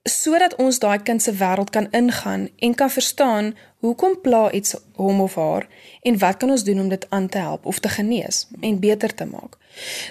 sodat 0.07 0.55
ons 0.55 0.79
daai 0.79 0.99
kind 1.03 1.21
se 1.21 1.31
wêreld 1.31 1.69
kan 1.69 1.87
ingaan 1.91 2.49
en 2.59 2.75
kan 2.75 2.89
verstaan 2.89 3.55
hoekom 3.83 4.21
pla 4.21 4.51
iets 4.51 4.75
hom 4.95 5.21
of 5.21 5.35
haar 5.35 5.67
en 6.01 6.17
wat 6.17 6.37
kan 6.37 6.49
ons 6.49 6.63
doen 6.63 6.79
om 6.79 6.89
dit 6.89 7.09
aan 7.09 7.27
te 7.27 7.37
help 7.37 7.65
of 7.65 7.79
te 7.79 7.89
genees 7.89 8.47
en 8.61 8.79
beter 8.79 9.13
te 9.13 9.25
maak. 9.25 9.57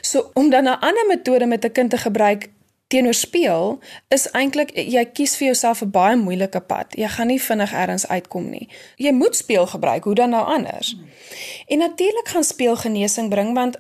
So 0.01 0.31
om 0.35 0.51
dan 0.51 0.65
'n 0.65 0.81
ander 0.81 1.07
metode 1.09 1.47
met 1.47 1.65
'n 1.65 1.73
kind 1.73 1.91
te 1.91 1.99
gebruik 1.99 2.51
teenoor 2.87 3.15
speel 3.15 3.79
is 4.09 4.29
eintlik 4.31 4.71
jy 4.75 5.05
kies 5.05 5.37
vir 5.37 5.47
jouself 5.47 5.83
'n 5.83 5.91
baie 5.91 6.17
moeilike 6.17 6.61
pad. 6.61 6.87
Jy 6.95 7.09
gaan 7.09 7.27
nie 7.27 7.43
vinnig 7.43 7.73
elders 7.73 8.09
uitkom 8.09 8.51
nie. 8.51 8.69
Jy 8.97 9.13
moet 9.13 9.37
speel 9.37 9.67
gebruik, 9.67 10.05
hoe 10.05 10.15
dan 10.15 10.31
nou 10.31 10.45
anders? 10.45 10.97
En 11.67 11.79
natuurlik 11.79 12.29
gaan 12.29 12.45
speel 12.45 12.77
genesing 12.77 13.29
bring 13.29 13.55
want 13.55 13.77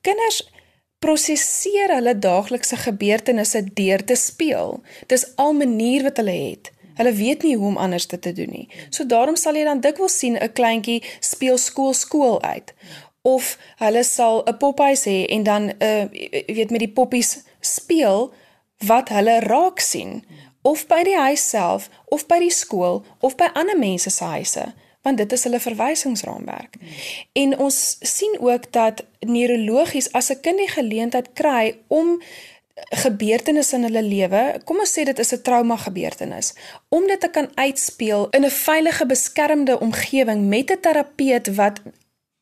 kinders 0.00 0.50
prosesseer 0.98 1.94
hulle 1.94 2.18
daaglikse 2.18 2.76
gebeurtenisse 2.76 3.64
deur 3.74 4.04
te 4.04 4.14
speel. 4.14 4.82
Dis 5.06 5.36
al 5.36 5.52
manier 5.52 6.02
wat 6.02 6.16
hulle 6.16 6.50
het. 6.50 6.72
Hulle 6.94 7.12
weet 7.12 7.42
nie 7.42 7.56
hoe 7.56 7.66
om 7.66 7.76
anders 7.76 8.06
te, 8.06 8.18
te 8.18 8.32
doen 8.32 8.50
nie. 8.50 8.68
So 8.90 9.06
daarom 9.06 9.36
sal 9.36 9.54
jy 9.54 9.64
dan 9.64 9.80
dikwels 9.80 10.18
sien 10.18 10.36
'n 10.36 10.52
kleintjie 10.52 11.02
speel 11.20 11.58
skool 11.58 11.92
skool 11.92 12.42
uit 12.42 12.74
of 13.22 13.58
hulle 13.76 14.02
sal 14.04 14.42
'n 14.46 14.56
pophuis 14.56 15.04
hê 15.04 15.26
en 15.26 15.42
dan 15.42 15.62
'n 15.62 15.74
uh, 15.78 16.04
weet 16.46 16.70
met 16.70 16.78
die 16.78 16.92
poppies 16.92 17.44
speel 17.60 18.34
wat 18.86 19.08
hulle 19.08 19.40
raak 19.40 19.80
sien 19.80 20.24
of 20.62 20.86
by 20.86 21.02
die 21.02 21.18
huis 21.18 21.48
self 21.48 21.88
of 22.04 22.26
by 22.26 22.38
die 22.38 22.54
skool 22.54 23.04
of 23.20 23.36
by 23.36 23.50
ander 23.52 23.78
mense 23.78 24.10
se 24.10 24.24
huise 24.24 24.72
want 25.02 25.18
dit 25.18 25.32
is 25.32 25.44
hulle 25.44 25.58
verwysingsraamwerk. 25.60 26.76
Hmm. 26.78 26.88
En 27.32 27.58
ons 27.58 27.96
sien 28.00 28.36
ook 28.40 28.72
dat 28.72 29.04
neurologies 29.20 30.12
as 30.12 30.30
'n 30.30 30.40
kind 30.40 30.58
die 30.58 30.70
geleentheid 30.70 31.32
kry 31.32 31.76
om 31.86 32.22
gebeurtenisse 32.74 33.76
in 33.76 33.82
hulle 33.82 34.02
lewe, 34.02 34.60
kom 34.64 34.80
ons 34.82 34.92
sê 34.98 35.04
dit 35.04 35.18
is 35.18 35.32
'n 35.32 35.42
trauma 35.42 35.76
gebeurtenis, 35.76 36.54
om 36.88 37.06
dit 37.06 37.20
te 37.20 37.28
kan 37.28 37.48
uitspeel 37.54 38.28
in 38.30 38.44
'n 38.44 38.50
veilige 38.50 39.06
beskermde 39.06 39.80
omgewing 39.80 40.48
met 40.48 40.70
'n 40.70 40.80
terapeut 40.80 41.54
wat 41.54 41.80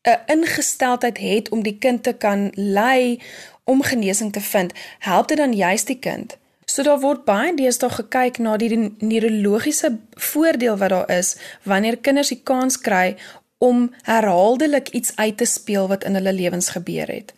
'n 0.01 0.19
ingesteldheid 0.25 1.17
het 1.17 1.49
om 1.49 1.63
die 1.63 1.77
kind 1.77 2.03
te 2.03 2.13
kan 2.13 2.51
lei 2.55 3.21
om 3.63 3.83
genesing 3.83 4.31
te 4.31 4.41
vind, 4.41 4.73
help 4.99 5.27
dit 5.27 5.37
dan 5.37 5.53
juist 5.53 5.87
die 5.87 5.99
kind. 5.99 6.37
So 6.65 6.83
daar 6.83 6.99
word 6.99 7.25
baie 7.25 7.51
deesdae 7.55 7.89
gekyk 7.89 8.39
na 8.39 8.55
die 8.57 8.71
neurologiese 8.99 9.97
voordeel 10.31 10.77
wat 10.77 10.89
daar 10.89 11.11
is 11.11 11.35
wanneer 11.63 11.97
kinders 11.97 12.31
die 12.31 12.41
kans 12.43 12.79
kry 12.79 13.17
om 13.61 13.89
herhaaldelik 14.07 14.89
iets 14.89 15.15
uit 15.15 15.37
te 15.37 15.45
speel 15.45 15.87
wat 15.91 16.03
in 16.03 16.15
hulle 16.17 16.33
lewens 16.33 16.69
gebeur 16.69 17.11
het. 17.11 17.33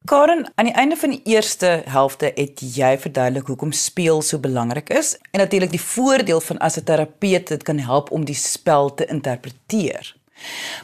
Karen, 0.09 0.49
aan 0.55 0.65
die 0.65 0.79
einde 0.81 0.97
van 0.97 1.09
die 1.13 1.21
eerste 1.29 1.85
helfte 1.85 2.33
het 2.33 2.57
jy 2.73 2.97
verduidelik 3.05 3.45
hoekom 3.53 3.69
speel 3.71 4.25
so 4.25 4.41
belangrik 4.41 4.89
is 4.89 5.13
en 5.29 5.45
natuurlik 5.45 5.77
die 5.77 5.87
voordeel 5.93 6.41
van 6.41 6.57
as 6.57 6.81
'n 6.81 6.89
terapeut 6.89 7.45
dit 7.47 7.63
kan 7.63 7.77
help 7.77 8.11
om 8.11 8.25
die 8.25 8.33
spel 8.33 8.93
te 8.93 9.05
interpreteer. 9.05 10.16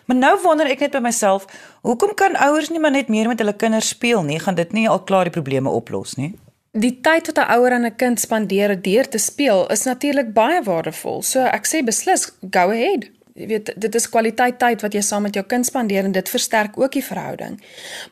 Maar 0.06 0.18
nou 0.18 0.42
wonder 0.44 0.68
ek 0.68 0.80
net 0.80 0.92
by 0.92 1.00
myself, 1.00 1.46
hoekom 1.82 2.14
kan 2.14 2.36
ouers 2.36 2.70
nie 2.70 2.80
maar 2.80 2.92
net 2.92 3.08
meer 3.08 3.28
met 3.28 3.40
hulle 3.40 3.56
kinders 3.56 3.94
speel 3.96 4.24
nie? 4.24 4.40
Gaan 4.40 4.56
dit 4.56 4.74
nie 4.74 4.90
al 4.90 5.04
klaar 5.04 5.30
die 5.30 5.36
probleme 5.36 5.70
oplos 5.70 6.16
nie? 6.16 6.34
Die 6.74 6.96
tyd 7.06 7.28
wat 7.30 7.38
'n 7.38 7.52
ouer 7.54 7.72
aan 7.72 7.86
'n 7.86 7.96
kind 7.96 8.20
spandeer 8.20 8.82
deur 8.82 9.08
te 9.08 9.18
speel 9.18 9.68
is 9.68 9.84
natuurlik 9.84 10.34
baie 10.34 10.64
waardevol. 10.64 11.22
So 11.22 11.40
ek 11.40 11.68
sê 11.68 11.84
beslis, 11.84 12.32
go 12.50 12.70
ahead. 12.70 13.10
Jy 13.34 13.48
weet, 13.48 13.72
dit 13.82 13.96
is 13.96 14.10
kwaliteit 14.10 14.60
tyd 14.60 14.82
wat 14.82 14.94
jy 14.94 15.02
saam 15.02 15.22
met 15.26 15.34
jou 15.34 15.46
kind 15.46 15.66
spandeer 15.66 16.06
en 16.06 16.12
dit 16.12 16.30
versterk 16.30 16.78
ook 16.78 16.92
die 16.92 17.04
verhouding. 17.04 17.62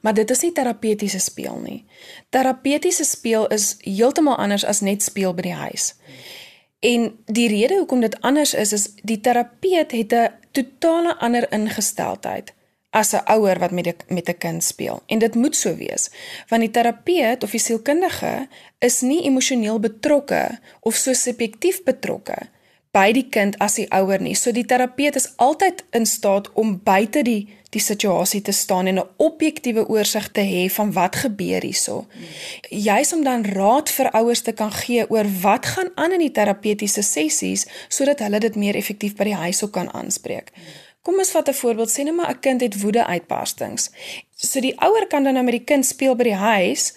Maar 0.02 0.14
dit 0.14 0.30
is 0.30 0.42
nie 0.42 0.52
terapeutiese 0.52 1.20
speel 1.20 1.60
nie. 1.62 1.86
Terapeutiese 2.30 3.04
speel 3.04 3.48
is 3.48 3.76
heeltemal 3.86 4.36
anders 4.36 4.66
as 4.66 4.82
net 4.82 5.04
speel 5.04 5.34
by 5.34 5.42
die 5.42 5.54
huis. 5.54 5.94
En 6.82 7.12
die 7.26 7.48
rede 7.48 7.78
hoekom 7.78 8.02
dit 8.02 8.22
anders 8.22 8.54
is 8.54 8.74
is 8.74 8.88
die 9.06 9.20
terapeut 9.22 9.92
het 9.92 10.14
'n 10.14 10.30
totale 10.52 11.16
ander 11.20 11.48
ingesteldheid 11.52 12.54
as 12.92 13.14
'n 13.14 13.24
ouer 13.26 13.60
wat 13.60 13.72
met 13.72 13.88
'n 13.88 14.14
met 14.14 14.30
'n 14.30 14.38
kind 14.38 14.64
speel. 14.64 15.04
En 15.08 15.20
dit 15.20 15.36
moet 15.36 15.56
so 15.56 15.76
wees, 15.76 16.10
want 16.48 16.62
die 16.62 16.72
terapeut 16.72 17.44
of 17.44 17.52
die 17.52 17.60
sielkundige 17.60 18.48
is 18.80 19.02
nie 19.02 19.24
emosioneel 19.24 19.80
betrokke 19.80 20.60
of 20.80 20.96
so 20.96 21.14
subjektief 21.14 21.84
betrokke 21.84 22.38
by 22.92 23.12
die 23.12 23.28
kind 23.30 23.58
as 23.58 23.76
die 23.80 23.88
ouer 23.92 24.22
nie. 24.22 24.36
So 24.36 24.52
die 24.52 24.66
terapeut 24.66 25.16
is 25.16 25.34
altyd 25.36 25.84
in 25.92 26.06
staat 26.06 26.52
om 26.54 26.82
buite 26.84 27.24
die 27.24 27.48
die 27.72 27.82
situasie 27.82 28.42
te 28.42 28.52
staan 28.52 28.88
en 28.88 29.00
'n 29.00 29.10
objektiewe 29.18 29.88
oorsig 29.88 30.32
te 30.32 30.42
hê 30.42 30.72
van 30.74 30.92
wat 30.94 31.16
gebeur 31.16 31.62
hierso. 31.62 32.06
Juis 32.70 33.14
om 33.14 33.24
dan 33.24 33.46
raad 33.46 33.90
vir 33.90 34.12
ouers 34.12 34.42
te 34.42 34.52
kan 34.52 34.72
gee 34.72 35.10
oor 35.10 35.26
wat 35.42 35.66
gaan 35.66 35.90
aan 35.96 36.12
in 36.12 36.20
die 36.20 36.32
terapeutiese 36.32 37.02
sessies 37.02 37.66
sodat 37.88 38.20
hulle 38.20 38.40
dit 38.40 38.56
meer 38.56 38.76
effektief 38.76 39.16
by 39.16 39.24
die 39.24 39.36
huis 39.36 39.64
ook 39.64 39.72
kan 39.72 39.94
aanspreek. 39.94 40.52
Kom 41.02 41.18
ons 41.18 41.32
vat 41.32 41.50
'n 41.50 41.54
voorbeeld, 41.54 41.90
sê 41.90 42.04
net 42.04 42.16
maar 42.16 42.30
'n 42.30 42.40
kind 42.40 42.62
het 42.62 42.82
woede 42.82 43.06
uitbarstings. 43.06 43.92
So 44.36 44.60
die 44.60 44.80
ouer 44.80 45.08
kan 45.08 45.24
dan 45.24 45.34
nou 45.34 45.46
met 45.46 45.54
die 45.54 45.64
kind 45.64 45.86
speel 45.86 46.16
by 46.16 46.24
die 46.24 46.36
huis 46.36 46.94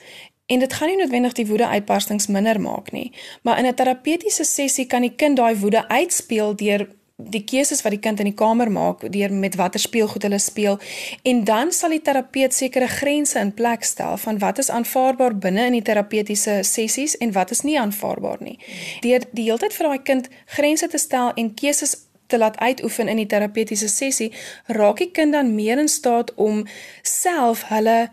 En 0.47 0.59
dit 0.59 0.73
gaan 0.73 0.89
nie 0.89 0.97
noodwendig 0.97 1.33
die 1.33 1.47
woede 1.47 1.67
uitbarstings 1.67 2.27
minder 2.27 2.61
maak 2.61 2.91
nie, 2.93 3.13
maar 3.43 3.59
in 3.59 3.67
'n 3.67 3.75
terapeutiese 3.75 4.45
sessie 4.45 4.87
kan 4.87 5.01
die 5.01 5.15
kind 5.17 5.37
daai 5.37 5.57
woede 5.57 5.89
uitspeel 5.89 6.57
deur 6.57 6.89
die 7.17 7.45
keuses 7.47 7.83
wat 7.85 7.93
die 7.95 8.01
kind 8.03 8.19
in 8.19 8.27
die 8.27 8.35
kamer 8.35 8.71
maak 8.75 9.05
deur 9.15 9.33
met 9.33 9.55
watter 9.55 9.81
speelgoed 9.81 10.25
hulle 10.27 10.39
speel 10.43 10.81
en 11.23 11.45
dan 11.47 11.71
sal 11.73 11.95
die 11.95 12.03
terapeut 12.03 12.55
sekere 12.55 12.89
grense 12.91 13.39
in 13.39 13.53
plek 13.55 13.87
stel 13.87 14.17
van 14.19 14.41
wat 14.43 14.59
is 14.59 14.71
aanvaarbaar 14.71 15.37
binne 15.39 15.69
in 15.71 15.77
die 15.79 15.85
terapeutiese 15.87 16.63
sessies 16.67 17.15
en 17.23 17.33
wat 17.37 17.55
is 17.55 17.63
nie 17.63 17.79
aanvaarbaar 17.79 18.43
nie. 18.43 18.59
Deur 19.07 19.23
die 19.31 19.47
hele 19.47 19.63
tyd 19.63 19.77
vir 19.79 19.89
daai 19.89 20.03
kind 20.03 20.29
grense 20.57 20.89
te 20.91 20.99
stel 20.99 21.31
en 21.39 21.55
keuses 21.55 21.95
te 22.27 22.39
laat 22.39 22.59
uitoefen 22.59 23.09
in 23.09 23.21
die 23.23 23.31
terapeutiese 23.31 23.89
sessie, 23.89 24.33
raak 24.67 24.99
die 24.99 25.11
kind 25.15 25.37
dan 25.37 25.55
meer 25.55 25.79
in 25.79 25.89
staat 25.89 26.35
om 26.35 26.65
self 27.03 27.69
hulle 27.71 28.09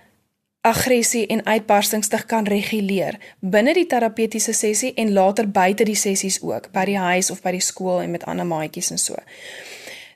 aggressie 0.62 1.26
en 1.28 1.46
uitbarstings 1.46 2.08
te 2.08 2.20
kan 2.26 2.46
reguleer 2.46 3.18
binne 3.40 3.74
die 3.74 3.88
terapeutiese 3.90 4.54
sessie 4.54 4.94
en 4.94 5.14
later 5.14 5.50
buite 5.50 5.88
die 5.88 5.98
sessies 5.98 6.38
ook 6.46 6.70
by 6.76 6.86
die 6.86 7.00
huis 7.02 7.32
of 7.34 7.42
by 7.42 7.56
die 7.56 7.66
skool 7.66 8.02
en 8.04 8.14
met 8.14 8.26
ander 8.30 8.46
maatjies 8.46 8.92
en 8.94 9.02
so. 9.02 9.18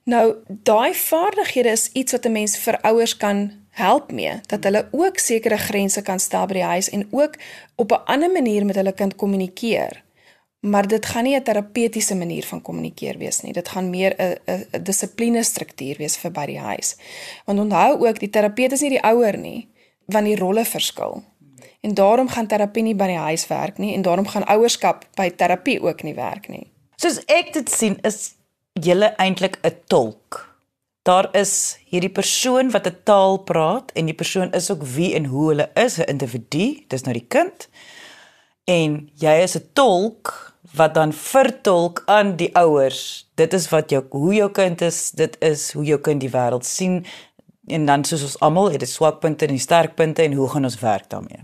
Nou, 0.05 0.35
daai 0.47 0.93
vaardighede 0.93 1.71
is 1.73 1.89
iets 1.93 2.13
wat 2.13 2.25
'n 2.25 2.31
mens 2.31 2.57
vir 2.57 2.77
ouers 2.81 3.17
kan 3.17 3.51
help 3.69 4.11
mee 4.11 4.39
dat 4.47 4.63
hulle 4.63 4.87
ook 4.91 5.17
sekere 5.17 5.57
grense 5.57 6.01
kan 6.01 6.19
stel 6.19 6.45
by 6.45 6.53
die 6.53 6.63
huis 6.63 6.89
en 6.89 7.07
ook 7.11 7.37
op 7.75 7.91
'n 7.91 8.05
ander 8.05 8.31
manier 8.31 8.65
met 8.65 8.75
hulle 8.75 8.93
kind 8.93 9.15
kommunikeer. 9.15 10.03
Maar 10.59 10.87
dit 10.87 11.05
gaan 11.05 11.23
nie 11.23 11.35
'n 11.35 11.43
terapeutiese 11.43 12.15
manier 12.15 12.43
van 12.43 12.61
kommunikeer 12.61 13.17
wees 13.17 13.41
nie. 13.41 13.53
Dit 13.53 13.67
gaan 13.67 13.89
meer 13.89 14.13
'n 14.17 14.37
'n 14.45 14.83
dissipline 14.83 15.43
struktuur 15.43 15.95
wees 15.97 16.17
vir 16.17 16.31
by 16.31 16.45
die 16.45 16.59
huis. 16.59 16.95
Want 17.45 17.59
onthou 17.59 18.07
ook, 18.07 18.19
die 18.19 18.29
terapeut 18.29 18.71
is 18.71 18.81
nie 18.81 18.89
die 18.89 19.03
ouer 19.03 19.37
nie 19.37 19.67
want 20.07 20.25
die 20.25 20.39
rolle 20.39 20.65
verskil. 20.65 21.23
En 21.81 21.93
daarom 21.93 22.29
gaan 22.29 22.47
terapie 22.47 22.83
nie 22.83 22.95
by 22.95 23.07
die 23.07 23.21
huis 23.29 23.47
werk 23.47 23.77
nie 23.77 23.93
en 23.93 24.01
daarom 24.01 24.27
gaan 24.27 24.47
ouerskap 24.49 25.05
by 25.15 25.29
terapie 25.29 25.81
ook 25.81 26.03
nie 26.03 26.15
werk 26.15 26.49
nie. 26.49 26.71
Soos 26.97 27.19
ek 27.27 27.53
dit 27.53 27.69
sien 27.69 27.99
is 28.03 28.35
jy 28.81 28.95
eintlik 29.17 29.59
'n 29.63 29.75
tolk. 29.87 30.55
Daar 31.03 31.29
is 31.37 31.77
hierdie 31.85 32.09
persoon 32.09 32.71
wat 32.71 32.87
'n 32.87 32.97
taal 33.03 33.37
praat 33.37 33.91
en 33.93 34.05
die 34.05 34.13
persoon 34.13 34.51
is 34.51 34.71
ook 34.71 34.83
wie 34.83 35.13
en 35.13 35.25
hoe 35.25 35.49
hulle 35.49 35.69
is, 35.73 35.97
'n 35.97 36.09
individu, 36.09 36.83
dis 36.87 37.03
nou 37.03 37.13
die 37.13 37.27
kind. 37.27 37.69
En 38.63 39.09
jy 39.15 39.41
is 39.43 39.55
'n 39.55 39.69
tolk 39.73 40.55
wat 40.75 40.93
dan 40.93 41.13
vertolk 41.13 42.03
aan 42.05 42.35
die 42.35 42.55
ouers. 42.55 43.29
Dit 43.35 43.53
is 43.53 43.69
wat 43.69 43.89
jou 43.89 44.03
hoe 44.09 44.33
jou 44.33 44.51
kind 44.51 44.81
is, 44.81 45.11
dit 45.11 45.35
is 45.39 45.71
hoe 45.71 45.83
jou 45.83 45.99
kind 45.99 46.19
die 46.19 46.29
wêreld 46.29 46.65
sien, 46.65 47.05
en 47.67 47.85
dan 47.85 48.03
soos 48.03 48.23
ons 48.23 48.39
almal 48.39 48.71
het 48.71 48.81
'n 48.81 48.85
swakpunte 48.85 49.45
en 49.45 49.59
sterkpunte 49.59 50.21
en 50.21 50.33
hoe 50.33 50.49
gaan 50.49 50.63
ons 50.63 50.79
werk 50.79 51.09
daarmee? 51.09 51.43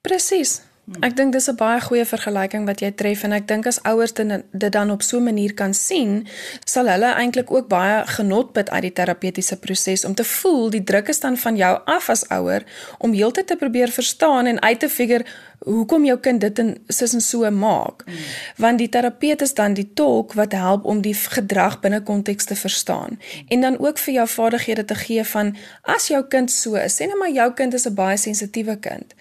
Presies. 0.00 0.62
Ek 1.04 1.16
dink 1.16 1.34
dis 1.36 1.48
'n 1.48 1.56
baie 1.56 1.80
goeie 1.80 2.04
vergelyking 2.04 2.64
wat 2.64 2.80
jy 2.80 2.90
tref 2.90 3.22
en 3.24 3.32
ek 3.32 3.46
dink 3.46 3.66
as 3.66 3.82
ouers 3.82 4.12
dit 4.12 4.72
dan 4.72 4.90
op 4.90 5.02
so 5.02 5.18
'n 5.18 5.24
manier 5.24 5.54
kan 5.54 5.74
sien, 5.74 6.26
sal 6.64 6.88
hulle 6.88 7.12
eintlik 7.14 7.50
ook 7.50 7.68
baie 7.68 8.06
genot 8.06 8.52
put 8.52 8.70
uit 8.70 8.82
die 8.82 8.92
terapeutiese 8.92 9.56
proses 9.56 10.04
om 10.04 10.14
te 10.14 10.24
voel 10.24 10.70
die 10.70 10.84
druk 10.84 11.08
is 11.08 11.20
dan 11.20 11.36
van 11.36 11.56
jou 11.56 11.80
af 11.84 12.08
as 12.08 12.28
ouer 12.28 12.62
om 12.98 13.12
heeltyd 13.12 13.46
te 13.46 13.56
probeer 13.56 13.88
verstaan 13.88 14.46
en 14.46 14.62
uit 14.62 14.80
te 14.80 14.88
figure 14.88 15.24
hoekom 15.64 16.04
jou 16.04 16.18
kind 16.18 16.40
dit 16.40 16.58
en 16.58 16.74
sis 16.88 17.14
en 17.14 17.20
so 17.20 17.50
maak. 17.50 18.04
Mm. 18.06 18.14
Want 18.56 18.78
die 18.78 18.88
terapeut 18.88 19.42
is 19.42 19.54
dan 19.54 19.74
die 19.74 19.90
tolk 19.94 20.32
wat 20.38 20.52
help 20.52 20.84
om 20.84 21.00
die 21.00 21.14
gedrag 21.14 21.80
binne 21.80 22.02
konteks 22.02 22.44
te 22.44 22.56
verstaan 22.56 23.18
mm. 23.18 23.46
en 23.48 23.60
dan 23.60 23.78
ook 23.78 23.98
vir 23.98 24.14
jou 24.14 24.28
vaardighede 24.28 24.84
te 24.84 24.94
gee 24.94 25.24
van 25.24 25.56
as 25.82 26.08
jou 26.08 26.22
kind 26.28 26.50
so 26.50 26.74
is, 26.74 27.00
sê 27.00 27.06
net 27.06 27.18
maar 27.18 27.30
jou 27.30 27.52
kind 27.54 27.74
is 27.74 27.86
'n 27.86 27.94
baie 27.94 28.16
sensitiewe 28.16 28.76
kind 28.76 29.14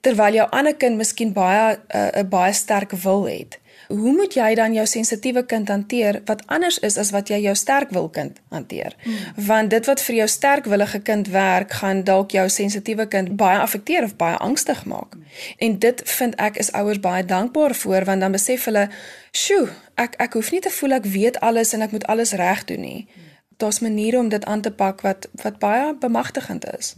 terwyl 0.00 0.34
jou 0.34 0.46
ander 0.50 0.76
kind 0.76 0.96
miskien 0.96 1.32
baie 1.32 1.78
eh, 1.88 2.00
'n 2.00 2.24
uh, 2.24 2.28
baie 2.28 2.52
sterk 2.52 2.92
wil 2.92 3.26
het. 3.28 3.58
Hoe 3.90 4.12
moet 4.12 4.34
jy 4.34 4.54
dan 4.54 4.74
jou 4.74 4.84
sensitiewe 4.86 5.42
kind 5.50 5.68
hanteer 5.68 6.20
wat 6.24 6.44
anders 6.46 6.76
is 6.78 6.94
as 7.00 7.08
wat 7.10 7.28
jy 7.28 7.40
jou 7.42 7.54
sterk 7.58 7.90
wil 7.90 8.06
kind 8.08 8.36
hanteer? 8.54 8.94
Hmm. 9.02 9.46
Want 9.46 9.70
dit 9.70 9.86
wat 9.86 10.02
vir 10.06 10.14
jou 10.14 10.26
sterkwillige 10.30 11.00
kind 11.02 11.28
werk, 11.34 11.72
gaan 11.80 12.04
dalk 12.06 12.30
jou 12.30 12.44
sensitiewe 12.48 13.08
kind 13.10 13.34
baie 13.36 13.58
affekteer 13.58 14.06
of 14.06 14.14
baie 14.16 14.36
angstig 14.38 14.84
maak. 14.86 15.16
Hmm. 15.18 15.24
En 15.58 15.78
dit 15.78 16.02
vind 16.04 16.36
ek 16.38 16.60
is 16.62 16.70
ouers 16.72 17.00
baie 17.02 17.24
dankbaar 17.24 17.74
vir 17.74 18.06
want 18.06 18.20
dan 18.20 18.32
besef 18.32 18.64
hulle, 18.64 18.88
"Sjoe, 19.32 19.68
ek 19.94 20.14
ek 20.18 20.32
hoef 20.32 20.52
nie 20.52 20.60
te 20.60 20.70
voel 20.70 20.92
ek 20.92 21.04
weet 21.04 21.40
alles 21.40 21.72
en 21.72 21.82
ek 21.82 21.90
moet 21.90 22.06
alles 22.06 22.32
reg 22.32 22.64
doen 22.64 22.80
nie." 22.80 23.08
Hmm. 23.14 23.22
Daar's 23.56 23.80
maniere 23.80 24.18
om 24.18 24.28
dit 24.28 24.44
aan 24.44 24.60
te 24.60 24.70
pak 24.70 25.00
wat 25.00 25.28
wat 25.42 25.58
baie 25.58 25.94
bemagtigend 25.94 26.64
is. 26.78 26.94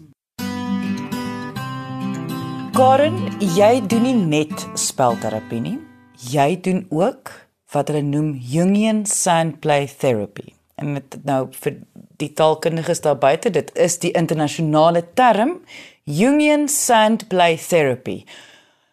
Karen, 2.73 3.17
jy 3.39 3.87
doen 3.87 4.03
nie 4.03 4.15
net 4.15 4.67
spelterapie 4.75 5.61
nie. 5.61 5.92
Jy 6.31 6.61
doen 6.61 6.87
ook 6.91 7.33
wat 7.73 7.89
hulle 7.89 8.03
noem 8.03 8.35
Jungian 8.35 9.07
Sand 9.07 9.61
Play 9.61 9.89
Therapy. 9.99 10.53
En 10.75 10.95
dit 10.95 11.25
nou 11.25 11.47
vir 11.65 11.79
die 12.23 12.33
taalkundiges 12.33 13.01
daar 13.01 13.19
buite, 13.19 13.51
dit 13.51 13.71
is 13.75 13.99
die 13.99 14.13
internasionale 14.19 15.05
term 15.15 15.59
Jungian 16.05 16.69
Sand 16.69 17.29
Play 17.29 17.57
Therapy. 17.57 18.23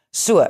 So, 0.09 0.45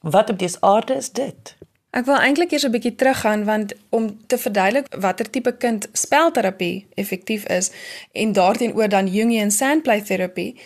wat 0.00 0.30
op 0.30 0.38
dese 0.38 0.60
aarde 0.60 0.96
is 0.96 1.12
dit? 1.12 1.54
Ek 1.94 2.08
wil 2.08 2.18
eintlik 2.18 2.50
eers 2.50 2.66
'n 2.66 2.74
bietjie 2.74 2.94
teruggaan 2.94 3.44
want 3.44 3.74
om 3.90 4.26
te 4.26 4.38
verduidelik 4.38 4.86
watter 4.98 5.30
tipe 5.30 5.56
kind 5.56 5.88
spelterapie 5.92 6.86
effektief 6.94 7.46
is 7.46 7.70
en 8.12 8.32
daarteenoor 8.32 8.88
dan 8.88 9.06
Jungian 9.06 9.50
Sandplay 9.50 10.00
terapie, 10.02 10.58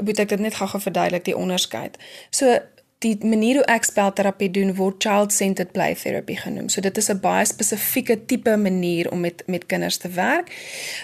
moet 0.00 0.18
ek 0.18 0.28
dit 0.28 0.40
net 0.40 0.54
gou-gou 0.54 0.80
verduidelik 0.80 1.24
die 1.24 1.36
onderskeid. 1.36 1.98
So 2.30 2.58
die 3.02 3.16
manier 3.26 3.60
hoe 3.60 3.66
ek 3.70 3.84
spelterapie 3.84 4.50
doen 4.50 4.74
word 4.78 5.02
child-centered 5.02 5.72
play 5.74 5.94
therapy 5.98 6.36
genoem. 6.38 6.68
So 6.72 6.80
dit 6.80 6.96
is 6.96 7.10
'n 7.10 7.20
baie 7.20 7.44
spesifieke 7.44 8.24
tipe 8.26 8.56
manier 8.56 9.10
om 9.10 9.20
met 9.20 9.42
met 9.46 9.66
kinders 9.66 9.96
te 9.96 10.08
werk. 10.08 10.50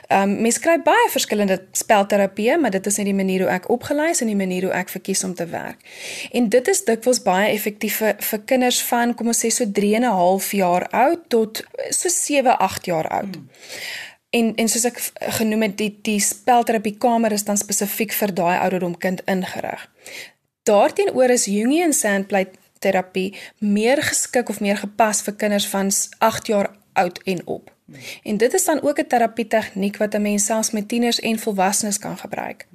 Ehm 0.08 0.22
um, 0.22 0.40
mense 0.40 0.60
kry 0.60 0.78
baie 0.82 1.08
verskillende 1.10 1.62
spelterapieë, 1.72 2.58
maar 2.60 2.70
dit 2.70 2.86
is 2.86 2.96
net 2.96 3.06
die 3.06 3.14
manier 3.14 3.40
hoe 3.40 3.50
ek 3.50 3.70
opgelei 3.70 4.10
is 4.10 4.20
en 4.20 4.26
die 4.26 4.36
manier 4.36 4.62
hoe 4.62 4.72
ek 4.72 4.88
verkies 4.88 5.24
om 5.24 5.34
te 5.34 5.46
werk. 5.46 5.78
En 6.32 6.48
dit 6.48 6.68
is 6.68 6.84
dikwels 6.84 7.22
baie 7.22 7.52
effektief 7.52 7.96
vir, 7.96 8.14
vir 8.18 8.38
kinders 8.44 8.82
van 8.82 9.14
kom 9.14 9.26
ons 9.26 9.44
sê 9.44 9.50
so 9.50 9.64
3 9.64 9.94
en 9.94 10.04
'n 10.04 10.18
half 10.22 10.52
jaar 10.52 10.88
oud 10.90 11.28
tot 11.28 11.64
so 11.90 12.08
7, 12.08 12.58
8 12.58 12.84
jaar 12.84 13.08
oud. 13.08 13.34
Hmm. 13.36 13.48
En 14.30 14.54
en 14.54 14.68
soos 14.68 14.84
ek 14.84 14.98
genoem 15.38 15.62
het, 15.62 15.76
die 15.78 15.98
die 16.02 16.20
spelterapie 16.20 16.96
kamer 17.00 17.32
is 17.32 17.44
dan 17.48 17.56
spesifiek 17.56 18.12
vir 18.12 18.34
daai 18.34 18.58
ouderdom 18.58 18.98
kind 18.98 19.22
ingerig. 19.24 19.88
Daarteenoor 20.68 21.30
is 21.30 21.44
Jungian 21.44 21.92
sandplay 21.92 22.50
terapie 22.78 23.36
meer 23.58 24.02
geskik 24.02 24.48
of 24.52 24.60
meer 24.60 24.76
gepas 24.76 25.22
vir 25.24 25.34
kinders 25.40 25.66
van 25.72 25.88
8 26.18 26.46
jaar 26.46 26.68
oud 26.92 27.20
en 27.24 27.40
op. 27.46 27.70
En 28.22 28.36
dit 28.36 28.54
is 28.54 28.64
dan 28.64 28.82
ook 28.82 29.00
'n 29.00 29.06
terapie 29.06 29.46
tegniek 29.46 29.96
wat 29.96 30.14
'n 30.14 30.22
mens 30.22 30.44
selfs 30.44 30.70
met 30.70 30.88
tieners 30.88 31.20
en 31.20 31.38
volwassenes 31.38 31.98
kan 31.98 32.18
gebruik. 32.18 32.66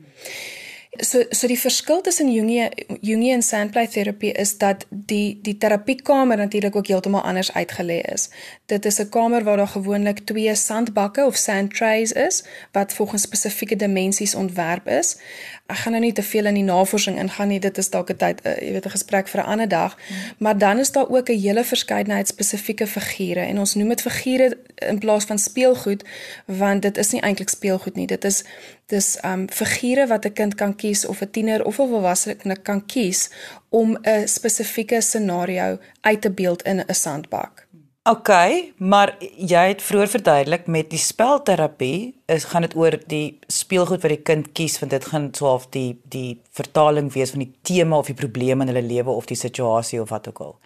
So 1.02 1.24
so 1.30 1.48
die 1.48 1.58
verskil 1.58 2.02
tussen 2.02 2.30
Jungian 2.30 2.70
Jungian 3.02 3.42
sandplay 3.42 3.88
terapie 3.88 4.32
is 4.32 4.58
dat 4.58 4.86
die 4.90 5.40
die 5.42 5.58
terapiekamer 5.58 6.38
natuurlik 6.38 6.76
ook 6.76 6.88
heeltemal 6.88 7.22
anders 7.22 7.50
uitgelê 7.54 8.02
is. 8.14 8.30
Dit 8.66 8.86
is 8.86 9.00
'n 9.00 9.10
kamer 9.10 9.44
waar 9.44 9.58
daar 9.58 9.68
gewoonlik 9.68 10.20
twee 10.20 10.56
sandbakke 10.56 11.26
of 11.26 11.36
sand 11.36 11.76
trays 11.76 12.12
is 12.12 12.44
wat 12.72 12.94
volgens 12.94 13.22
spesifieke 13.22 13.76
dimensies 13.76 14.36
ontwerp 14.36 14.88
is. 14.88 15.18
Ek 15.66 15.76
gaan 15.76 15.92
nou 15.92 16.04
nie 16.04 16.14
te 16.14 16.24
veel 16.24 16.46
in 16.46 16.54
die 16.54 16.64
navorsing 16.64 17.18
ingaan 17.20 17.48
nie. 17.48 17.60
Dit 17.60 17.78
is 17.78 17.90
dalk 17.90 18.10
'n 18.10 18.16
tyd, 18.16 18.46
uh, 18.46 18.58
jy 18.62 18.72
weet 18.72 18.86
'n 18.86 18.90
gesprek 18.90 19.28
vir 19.28 19.42
'n 19.42 19.46
ander 19.46 19.68
dag. 19.68 19.98
Hmm. 20.08 20.16
Maar 20.38 20.58
dan 20.58 20.80
is 20.80 20.92
daar 20.92 21.10
ook 21.10 21.30
'n 21.30 21.40
hele 21.40 21.64
verskeidenheid 21.64 22.28
spesifieke 22.28 22.88
figure 22.88 23.40
en 23.40 23.60
ons 23.60 23.74
noem 23.76 23.90
dit 23.90 24.02
figure 24.02 24.58
in 24.76 25.00
plaas 25.00 25.26
van 25.26 25.40
speelgoed 25.40 26.04
want 26.46 26.82
dit 26.82 26.98
is 26.98 27.12
nie 27.12 27.22
eintlik 27.22 27.50
speelgoed 27.50 27.96
nie. 27.96 28.08
Dit 28.08 28.24
is 28.24 28.44
dis 28.92 29.18
um 29.24 29.48
figure 29.50 30.08
wat 30.08 30.26
'n 30.26 30.34
kind 30.34 30.56
kan 30.56 30.76
kies 30.76 31.06
of 31.06 31.22
'n 31.22 31.32
tiener 31.32 31.66
of 31.66 31.80
'n 31.80 31.88
volwassene 31.88 32.62
kan 32.62 32.86
kies 32.86 33.30
om 33.70 33.98
'n 34.04 34.28
spesifieke 34.28 35.02
scenario 35.02 35.78
uit 36.02 36.22
te 36.22 36.32
beeld 36.32 36.62
in 36.62 36.80
'n 36.80 36.94
sandbak. 36.94 37.68
OK, 38.04 38.30
maar 38.78 39.16
jy 39.38 39.68
het 39.68 39.82
vroeër 39.82 40.10
verduidelik 40.12 40.66
met 40.68 40.90
die 40.90 41.00
spelterapie 41.00 42.16
is 42.26 42.44
gaan 42.44 42.66
dit 42.66 42.76
oor 42.76 42.98
die 43.08 43.40
speelgoed 43.48 44.02
wat 44.04 44.12
die 44.12 44.26
kind 44.28 44.50
kies 44.52 44.76
want 44.80 44.92
dit 44.92 45.06
gaan 45.06 45.30
so 45.32 45.46
half 45.46 45.70
die 45.72 46.02
die 46.04 46.42
vertaling 46.52 47.14
wees 47.14 47.32
van 47.32 47.46
die 47.46 47.54
tema 47.62 47.98
of 47.98 48.10
die 48.12 48.20
probleem 48.20 48.62
in 48.62 48.68
hulle 48.68 48.84
lewe 48.84 49.10
of 49.10 49.26
die 49.26 49.40
situasie 49.40 50.02
of 50.02 50.10
wat 50.10 50.28
ook 50.28 50.40
al. 50.40 50.60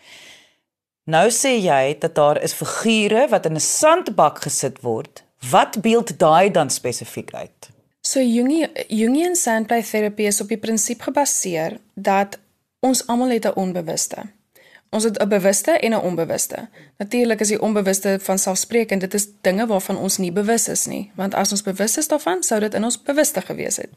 Nou 1.06 1.30
sê 1.30 1.54
jy 1.62 1.96
dat 2.02 2.16
daar 2.16 2.42
is 2.42 2.58
figure 2.58 3.28
wat 3.30 3.46
in 3.46 3.54
'n 3.54 3.60
sandbak 3.60 4.42
gesit 4.42 4.82
word. 4.82 5.24
Wat 5.52 5.82
beeld 5.82 6.18
daai 6.20 6.52
dan 6.52 6.70
spesifiek 6.70 7.34
uit? 7.34 7.70
So 8.08 8.22
Jungian 8.24 8.70
Jungian 8.88 9.36
sandplay 9.36 9.84
therapy 9.84 10.30
is 10.30 10.40
op 10.42 10.48
die 10.48 10.60
prinsip 10.64 11.02
gebaseer 11.04 11.74
dat 11.94 12.38
ons 12.80 13.02
almal 13.12 13.34
het 13.36 13.46
'n 13.46 13.60
onbewuste. 13.60 14.18
Ons 14.90 15.04
het 15.04 15.20
'n 15.20 15.28
bewuste 15.28 15.72
en 15.72 15.92
'n 15.92 16.06
onbewuste. 16.10 16.70
Natuurlik 16.98 17.40
is 17.40 17.48
die 17.48 17.62
onbewuste 17.62 18.20
van 18.22 18.40
selfspreekend, 18.40 19.02
dit 19.02 19.14
is 19.14 19.28
dinge 19.42 19.68
waarvan 19.68 19.98
ons 19.98 20.18
nie 20.18 20.32
bewus 20.32 20.68
is 20.68 20.86
nie, 20.86 21.12
want 21.16 21.34
as 21.34 21.52
ons 21.52 21.62
bewus 21.62 21.98
is 21.98 22.08
daarvan, 22.08 22.44
sou 22.44 22.60
dit 22.60 22.74
in 22.74 22.84
ons 22.84 23.02
bewuste 23.02 23.42
gewees 23.42 23.76
het. 23.76 23.90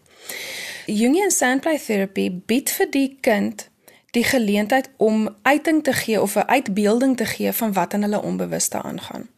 Jungian 0.86 1.30
sandplay 1.30 1.78
therapy 1.78 2.42
bied 2.46 2.70
vir 2.70 2.90
die 2.90 3.16
kind 3.20 3.68
die 4.10 4.24
geleentheid 4.24 4.88
om 4.96 5.36
uiting 5.42 5.84
te 5.84 5.92
gee 5.92 6.22
of 6.22 6.34
'n 6.34 6.48
uitbeelding 6.48 7.16
te 7.16 7.24
gee 7.24 7.52
van 7.52 7.72
wat 7.72 7.92
in 7.92 8.02
hulle 8.02 8.22
onbewuste 8.22 8.82
aangaan. 8.82 9.28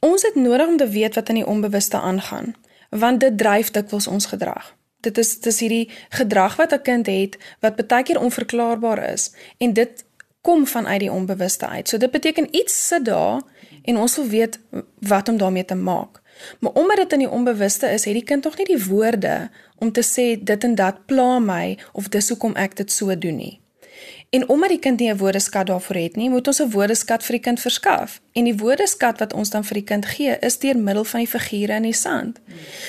Ons 0.00 0.22
het 0.22 0.34
nodig 0.34 0.66
om 0.68 0.76
te 0.76 0.88
weet 0.88 1.14
wat 1.14 1.28
in 1.28 1.34
die 1.34 1.46
onbewuste 1.46 1.96
aangaan, 1.96 2.54
want 2.90 3.20
dit 3.20 3.38
dryf 3.38 3.70
dikwels 3.70 4.06
ons 4.06 4.26
gedrag. 4.26 4.76
Dit 5.00 5.18
is 5.18 5.38
dis 5.40 5.60
hierdie 5.60 5.90
gedrag 6.08 6.56
wat 6.56 6.72
'n 6.72 6.82
kind 6.82 7.06
het 7.06 7.38
wat 7.60 7.86
baie 7.86 8.02
keer 8.02 8.20
onverklaarbaar 8.20 9.10
is 9.12 9.32
en 9.58 9.72
dit 9.72 10.04
kom 10.40 10.66
vanuit 10.66 11.00
die 11.00 11.12
onbewuste 11.12 11.66
uit. 11.66 11.88
So 11.88 11.96
dit 11.96 12.10
beteken 12.10 12.48
iets 12.50 12.86
sit 12.86 13.04
daar 13.04 13.42
en 13.82 13.96
ons 13.96 14.16
wil 14.16 14.26
weet 14.26 14.58
wat 14.98 15.28
om 15.28 15.36
daarmee 15.36 15.64
te 15.64 15.74
maak. 15.74 16.20
Maar 16.60 16.72
omdat 16.72 16.96
dit 16.96 17.12
in 17.12 17.18
die 17.18 17.30
onbewuste 17.30 17.86
is, 17.86 18.04
het 18.04 18.14
die 18.14 18.24
kind 18.24 18.42
tog 18.42 18.56
nie 18.56 18.66
die 18.66 18.84
woorde 18.84 19.50
om 19.78 19.92
te 19.92 20.04
sê 20.04 20.42
dit 20.44 20.64
en 20.64 20.74
dat 20.74 21.06
pla 21.06 21.38
my 21.38 21.78
of 21.92 22.08
dis 22.08 22.28
hoekom 22.28 22.54
ek 22.54 22.76
dit 22.76 22.92
so 22.92 23.18
doen 23.18 23.36
nie. 23.36 23.59
En 24.30 24.48
omdat 24.48 24.68
die 24.68 24.78
kind 24.78 25.00
nie 25.00 25.10
'n 25.10 25.16
woordeskat 25.16 25.66
daarvoor 25.66 25.96
het 25.96 26.16
nie, 26.16 26.30
moet 26.30 26.46
ons 26.46 26.60
'n 26.62 26.70
woordeskat 26.70 27.24
vir 27.24 27.32
die 27.32 27.40
kind 27.40 27.60
verskaf. 27.60 28.20
En 28.32 28.44
die 28.44 28.56
woordeskat 28.56 29.18
wat 29.18 29.32
ons 29.32 29.50
dan 29.50 29.64
vir 29.64 29.74
die 29.74 29.84
kind 29.84 30.06
gee, 30.06 30.36
is 30.40 30.58
deur 30.58 30.78
middel 30.78 31.04
van 31.04 31.20
die 31.20 31.28
figure 31.28 31.74
in 31.74 31.82
die 31.82 31.92
sand. 31.92 32.40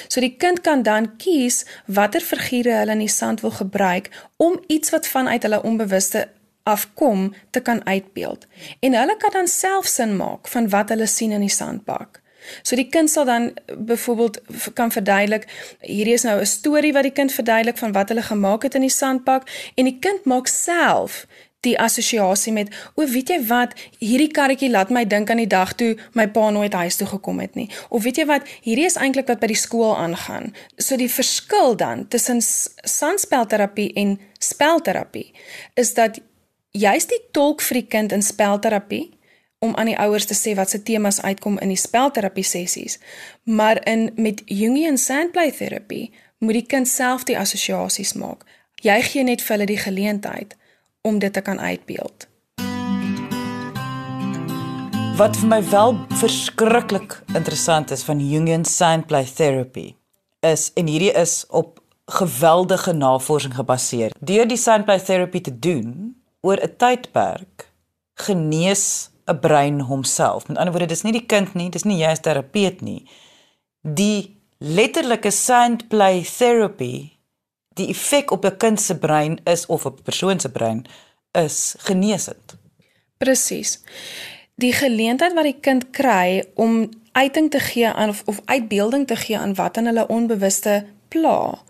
So 0.08 0.20
die 0.20 0.36
kind 0.38 0.62
kan 0.62 0.84
dan 0.84 1.18
kies 1.18 1.66
watter 1.86 2.22
figure 2.22 2.72
hulle 2.72 2.92
in 2.92 3.00
die 3.00 3.08
sand 3.08 3.42
wil 3.42 3.52
gebruik 3.52 4.10
om 4.38 4.60
iets 4.68 4.90
wat 4.90 5.08
vanuit 5.08 5.44
hulle 5.44 5.64
onbewuste 5.64 6.30
afkom 6.64 7.34
te 7.50 7.60
kan 7.60 7.86
uitbeeld. 7.86 8.48
En 8.80 8.94
hulle 8.94 9.18
kan 9.18 9.32
dan 9.32 9.48
self 9.48 9.86
sin 9.86 10.16
maak 10.16 10.48
van 10.48 10.70
wat 10.70 10.90
hulle 10.90 11.08
sien 11.08 11.32
in 11.32 11.40
die 11.40 11.50
sandbak. 11.50 12.21
So 12.64 12.76
die 12.76 12.90
kind 12.90 13.10
sal 13.10 13.26
dan 13.26 13.52
byvoorbeeld 13.78 14.42
kan 14.74 14.92
verduidelik 14.92 15.48
hierdie 15.80 16.14
is 16.14 16.24
nou 16.24 16.40
'n 16.40 16.46
storie 16.46 16.94
wat 16.94 17.04
die 17.04 17.18
kind 17.20 17.32
verduidelik 17.32 17.78
van 17.78 17.92
wat 17.92 18.10
hulle 18.10 18.22
gemaak 18.22 18.64
het 18.64 18.76
in 18.76 18.82
die 18.82 18.90
sandbak 18.90 19.50
en 19.76 19.86
die 19.86 20.00
kind 20.00 20.26
maak 20.26 20.48
self 20.48 21.26
die 21.66 21.80
assosiasie 21.80 22.54
met 22.54 22.74
o 22.96 23.06
weet 23.06 23.30
jy 23.30 23.38
wat? 23.50 23.76
Hierdie 24.02 24.32
karretjie 24.34 24.72
laat 24.72 24.90
my 24.90 25.04
dink 25.06 25.30
aan 25.30 25.42
die 25.44 25.50
dag 25.50 25.74
toe 25.78 25.94
my 26.18 26.28
pa 26.34 26.50
nooit 26.50 26.74
huis 26.74 26.98
toe 26.98 27.08
gekom 27.08 27.40
het 27.44 27.56
nie. 27.56 27.70
Of 27.90 28.04
weet 28.04 28.22
jy 28.22 28.26
wat? 28.30 28.50
Hierdie 28.66 28.88
is 28.90 28.98
eintlik 28.98 29.30
wat 29.30 29.42
by 29.44 29.52
die 29.52 29.60
skool 29.60 29.94
aangaan. 29.98 30.52
So 30.78 30.98
die 30.98 31.12
verskil 31.12 31.78
dan 31.78 32.08
tussen 32.10 32.42
sandspelterapie 32.42 33.92
en 33.94 34.18
spelterapie 34.40 35.30
is 35.76 35.94
dat 35.94 36.20
jy's 36.72 37.06
die 37.12 37.22
tolk 37.36 37.62
vir 37.62 37.82
die 37.82 37.88
kind 37.88 38.16
in 38.16 38.26
spelterapie 38.26 39.12
om 39.62 39.76
aan 39.76 39.92
die 39.92 39.98
ouers 39.98 40.26
te 40.26 40.34
sê 40.34 40.56
wat 40.58 40.70
se 40.70 40.82
temas 40.82 41.22
uitkom 41.22 41.60
in 41.62 41.70
die 41.70 41.78
spelterapie 41.78 42.44
sessies. 42.44 42.98
Maar 43.44 43.78
in 43.86 44.10
met 44.16 44.42
Jungian 44.46 44.98
sandplay 44.98 45.52
terapie 45.54 46.10
moet 46.42 46.58
die 46.58 46.66
kind 46.66 46.90
self 46.90 47.28
die 47.30 47.38
assosiasies 47.38 48.16
maak. 48.18 48.42
Jy 48.82 48.98
gee 49.06 49.24
net 49.24 49.44
vir 49.46 49.56
hulle 49.56 49.70
die 49.70 49.78
geleentheid 49.78 50.56
om 51.06 51.20
dit 51.22 51.34
te 51.34 51.44
kan 51.46 51.62
uitbeeld. 51.62 52.26
Wat 55.22 55.38
vir 55.38 55.52
my 55.52 55.62
wel 55.70 55.94
verskriklik 56.24 57.20
interessant 57.38 57.94
is 57.94 58.02
van 58.08 58.24
Jungian 58.26 58.66
Soundplay 58.66 59.30
Therapy 59.30 59.92
is 60.42 60.72
en 60.74 60.90
hierdie 60.90 61.14
is 61.14 61.44
op 61.50 61.78
geweldige 62.10 62.98
navorsing 62.98 63.54
gebaseer. 63.54 64.18
Deur 64.20 64.50
die 64.50 64.58
Soundplay 64.58 64.98
Therapy 65.00 65.46
te 65.46 65.54
doen 65.54 66.16
oor 66.42 66.58
'n 66.58 66.76
tydperk 66.78 67.70
genees 68.18 69.11
'n 69.26 69.40
brein 69.40 69.80
homself. 69.80 70.48
Met 70.48 70.58
ander 70.58 70.74
woorde, 70.74 70.88
dis 70.88 71.02
nie 71.02 71.12
die 71.12 71.26
kind 71.26 71.54
nie, 71.54 71.70
dis 71.70 71.84
nie 71.84 71.98
jy 71.98 72.12
as 72.12 72.20
terapeut 72.20 72.82
nie. 72.82 73.10
Die 73.82 74.38
letterlike 74.58 75.32
Soundplay 75.32 76.24
Therapy 76.24 77.22
die 77.74 77.88
effek 77.88 78.32
op 78.32 78.46
'n 78.46 78.58
kind 78.58 78.82
se 78.82 78.98
brein 78.98 79.40
is 79.44 79.66
of 79.66 79.86
op 79.86 80.00
'n 80.00 80.04
persoon 80.04 80.40
se 80.40 80.50
brein 80.50 80.86
is 81.32 81.76
genesend. 81.78 82.58
Presies. 83.18 83.80
Die 84.56 84.74
geleentheid 84.74 85.34
wat 85.34 85.44
die 85.44 85.60
kind 85.60 85.90
kry 85.90 86.46
om 86.56 86.90
uiting 87.12 87.52
te 87.52 87.60
gee 87.60 87.88
aan 87.88 88.10
of, 88.10 88.22
of 88.26 88.42
uitbeelding 88.46 89.08
te 89.08 89.16
gee 89.16 89.38
aan 89.38 89.56
wat 89.56 89.78
in 89.78 89.86
hulle 89.86 90.08
onbewuste 90.08 90.86
pla. 91.08 91.64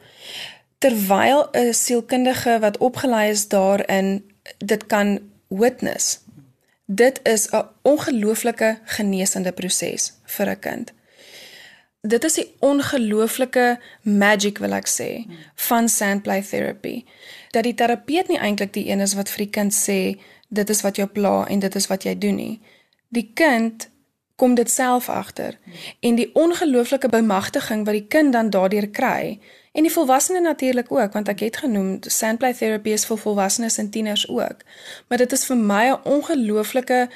Terwyl 0.78 1.48
'n 1.52 1.74
sielkundige 1.74 2.60
wat 2.60 2.78
opgelei 2.78 3.30
is 3.30 3.48
daarin 3.48 4.32
dit 4.58 4.86
kan 4.86 5.20
witness. 5.48 6.20
Dit 6.86 7.20
is 7.24 7.50
'n 7.50 7.66
ongelooflike 7.82 8.80
genesende 8.84 9.52
proses 9.52 10.14
vir 10.24 10.50
'n 10.50 10.60
kind. 10.60 10.94
Dit 12.02 12.24
is 12.24 12.34
die 12.34 12.56
ongelooflike 12.60 13.80
magic 14.02 14.58
wil 14.58 14.74
ek 14.74 14.88
sê 14.90 15.26
van 15.56 15.90
sandplay 15.90 16.42
therapy 16.42 17.04
dat 17.52 17.64
die 17.64 17.74
terapeut 17.74 18.28
nie 18.28 18.40
eintlik 18.40 18.74
die 18.74 18.88
een 18.90 19.00
is 19.00 19.14
wat 19.14 19.30
vir 19.30 19.38
die 19.38 19.54
kind 19.54 19.74
sê 19.74 20.18
dit 20.50 20.70
is 20.70 20.82
wat 20.82 20.96
jou 20.96 21.08
pla 21.08 21.46
en 21.48 21.60
dit 21.60 21.76
is 21.76 21.88
wat 21.88 22.04
jy 22.04 22.18
doen 22.18 22.36
nie. 22.36 22.62
Die 23.10 23.32
kind 23.34 23.91
kom 24.42 24.56
dit 24.58 24.72
self 24.72 25.10
agter. 25.10 25.58
En 26.00 26.16
die 26.18 26.30
ongelooflike 26.34 27.10
bemagtiging 27.10 27.86
wat 27.86 27.94
die 27.94 28.08
kind 28.08 28.34
dan 28.34 28.50
daardeur 28.50 28.88
kry 28.90 29.38
en 29.72 29.86
die 29.86 29.92
volwassene 29.94 30.42
natuurlik 30.42 30.90
ook 30.92 31.14
want 31.14 31.30
ek 31.30 31.44
het 31.46 31.60
genoem 31.62 32.00
sandplay 32.02 32.56
therapy 32.58 32.96
is 32.98 33.06
vir 33.06 33.22
volwassenes 33.22 33.78
en 33.78 33.92
tieners 33.94 34.26
ook. 34.30 34.66
Maar 35.08 35.22
dit 35.22 35.38
is 35.38 35.46
vir 35.46 35.58
my 35.58 35.84
'n 35.92 36.02
ongelooflike 36.16 37.10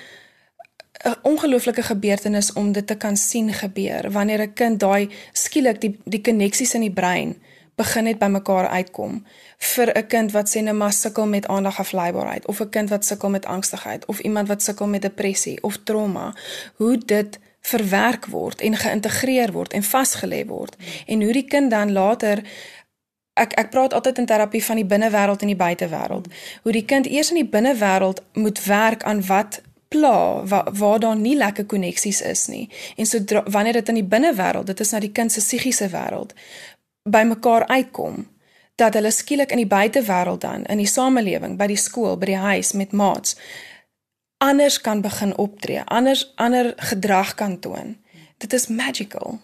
'n 1.05 1.17
ongelooflike 1.31 1.83
gebeurtenis 1.83 2.53
om 2.53 2.71
dit 2.71 2.88
te 2.88 2.95
kan 2.95 3.17
sien 3.17 3.53
gebeur 3.53 4.11
wanneer 4.11 4.41
'n 4.41 4.53
kind 4.53 4.79
daai 4.79 5.09
skielik 5.33 5.81
die 5.81 5.99
die 6.05 6.21
koneksies 6.21 6.73
in 6.73 6.81
die 6.81 6.97
brein 7.01 7.35
begin 7.75 8.03
net 8.03 8.19
bymekaar 8.19 8.67
uitkom 8.67 9.25
vir 9.57 9.91
'n 9.97 10.07
kind 10.07 10.31
wat 10.31 10.49
sê 10.49 10.61
net 10.61 10.75
maar 10.75 10.93
sukkel 10.93 11.27
met 11.27 11.47
aandagafleibaarheid 11.47 12.45
of 12.45 12.59
'n 12.59 12.69
kind 12.69 12.89
wat 12.89 13.05
sukkel 13.05 13.29
met 13.29 13.45
angstigheid 13.45 14.05
of 14.05 14.19
iemand 14.19 14.47
wat 14.47 14.63
sukkel 14.63 14.88
met 14.88 15.01
depressie 15.01 15.63
of 15.63 15.77
trauma 15.83 16.33
hoe 16.75 16.97
dit 16.97 17.39
verwerk 17.61 18.25
word 18.25 18.61
en 18.61 18.75
geïntegreer 18.75 19.51
word 19.51 19.73
en 19.73 19.83
vasgelê 19.83 20.45
word 20.45 20.75
en 21.05 21.21
hoe 21.21 21.33
die 21.33 21.47
kind 21.47 21.71
dan 21.71 21.91
later 21.91 22.43
ek 23.33 23.53
ek 23.53 23.69
praat 23.69 23.93
altyd 23.93 24.17
in 24.17 24.25
terapie 24.25 24.63
van 24.63 24.75
die 24.75 24.85
binnewêreld 24.85 25.41
en 25.41 25.47
die 25.47 25.63
buitewêreld 25.65 26.27
hoe 26.63 26.71
die 26.71 26.85
kind 26.85 27.05
eers 27.05 27.29
in 27.29 27.41
die 27.41 27.51
binnewêreld 27.57 28.21
moet 28.33 28.65
werk 28.65 29.03
aan 29.03 29.25
wat 29.25 29.61
pla 29.88 30.45
waar, 30.45 30.69
waar 30.73 30.99
daar 30.99 31.15
nie 31.15 31.35
lekker 31.35 31.65
koneksies 31.65 32.21
is 32.21 32.47
nie. 32.47 32.69
En 32.95 33.05
so 33.05 33.19
wanneer 33.45 33.73
dit 33.73 33.89
in 33.89 33.99
die 34.01 34.07
binnewêreld, 34.15 34.65
dit 34.65 34.79
is 34.79 34.91
nou 34.91 35.01
die 35.01 35.11
kind 35.11 35.31
se 35.31 35.43
psigiese 35.43 35.89
wêreld, 35.93 36.33
by 37.10 37.22
mekaar 37.24 37.68
uitkom 37.68 38.26
dat 38.76 38.94
hulle 38.94 39.12
skielik 39.12 39.52
in 39.52 39.62
die 39.62 39.70
buitewêreld 39.70 40.41
dan 40.41 40.65
in 40.65 40.78
die 40.78 40.89
samelewing, 40.89 41.58
by 41.58 41.68
die 41.68 41.80
skool, 41.80 42.18
by 42.18 42.26
die 42.26 42.41
huis 42.41 42.74
met 42.74 42.91
maats 42.91 43.38
anders 44.38 44.82
kan 44.82 45.02
begin 45.02 45.38
optree, 45.38 45.82
anders 45.86 46.34
ander 46.36 46.74
gedrag 46.76 47.34
kan 47.36 47.60
toon. 47.60 47.96
Dit 48.38 48.54
is 48.54 48.68
magical. 48.68 49.39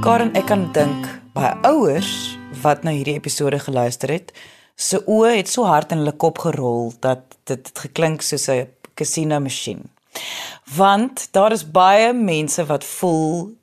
Karen, 0.00 0.32
ek 0.38 0.46
kan 0.48 0.68
dink 0.72 1.10
by 1.34 1.52
ouers 1.68 2.38
wat 2.62 2.82
nou 2.86 2.94
hierdie 2.96 3.18
episode 3.18 3.58
geluister 3.62 4.10
het, 4.10 4.32
se 4.74 5.02
oë 5.04 5.36
het 5.36 5.50
so 5.50 5.66
hard 5.68 5.92
in 5.92 6.02
hulle 6.02 6.16
kop 6.16 6.40
gerol 6.42 6.92
dat 7.04 7.36
dit 7.50 7.60
het 7.60 7.84
geklink 7.84 8.22
soos 8.22 8.48
'n 8.48 8.66
casino 8.94 9.40
masjien. 9.40 9.90
Want 10.74 11.28
daar 11.32 11.52
is 11.52 11.70
baie 11.70 12.12
mense 12.12 12.64
wat 12.64 12.84
voel 12.84 13.57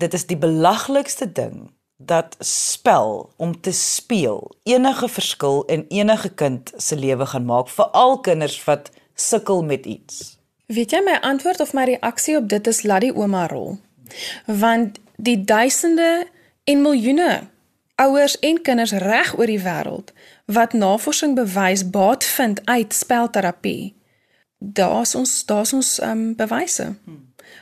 dit 0.00 0.16
is 0.16 0.26
die 0.26 0.38
belaglikste 0.38 1.28
ding 1.32 1.70
dat 2.00 2.36
spel 2.40 3.32
om 3.36 3.60
te 3.60 3.72
speel 3.76 4.50
enige 4.62 5.08
verskil 5.08 5.62
in 5.68 5.84
enige 5.88 6.30
kind 6.34 6.72
se 6.76 6.96
lewe 6.96 7.26
gaan 7.26 7.44
maak, 7.44 7.68
veral 7.68 8.20
kinders 8.20 8.56
wat 8.64 8.90
sukkel 9.14 9.62
met 9.64 9.86
iets. 9.86 10.38
Weet 10.66 10.94
jy 10.94 11.02
my 11.04 11.18
antwoord 11.20 11.60
of 11.60 11.74
my 11.76 11.84
reaksie 11.84 12.36
op 12.38 12.48
dit 12.48 12.66
is 12.66 12.82
laat 12.88 13.04
die 13.04 13.12
ouma 13.12 13.46
rol. 13.50 13.76
Want 14.46 14.98
die 15.16 15.44
duisende 15.44 16.26
en 16.64 16.82
miljoene 16.82 17.42
ouers 18.00 18.38
en 18.38 18.62
kinders 18.62 18.92
reg 18.92 19.34
oor 19.38 19.50
die 19.50 19.60
wêreld 19.60 20.14
wat 20.48 20.72
navorsing 20.72 21.34
bewys 21.36 21.84
baat 21.90 22.24
vind 22.24 22.62
uit 22.64 22.94
spelterapie. 22.94 23.94
Daar's 24.58 25.14
ons 25.14 25.44
daar's 25.44 25.72
ons 25.76 25.98
um 26.02 26.30
bewyse. 26.36 26.94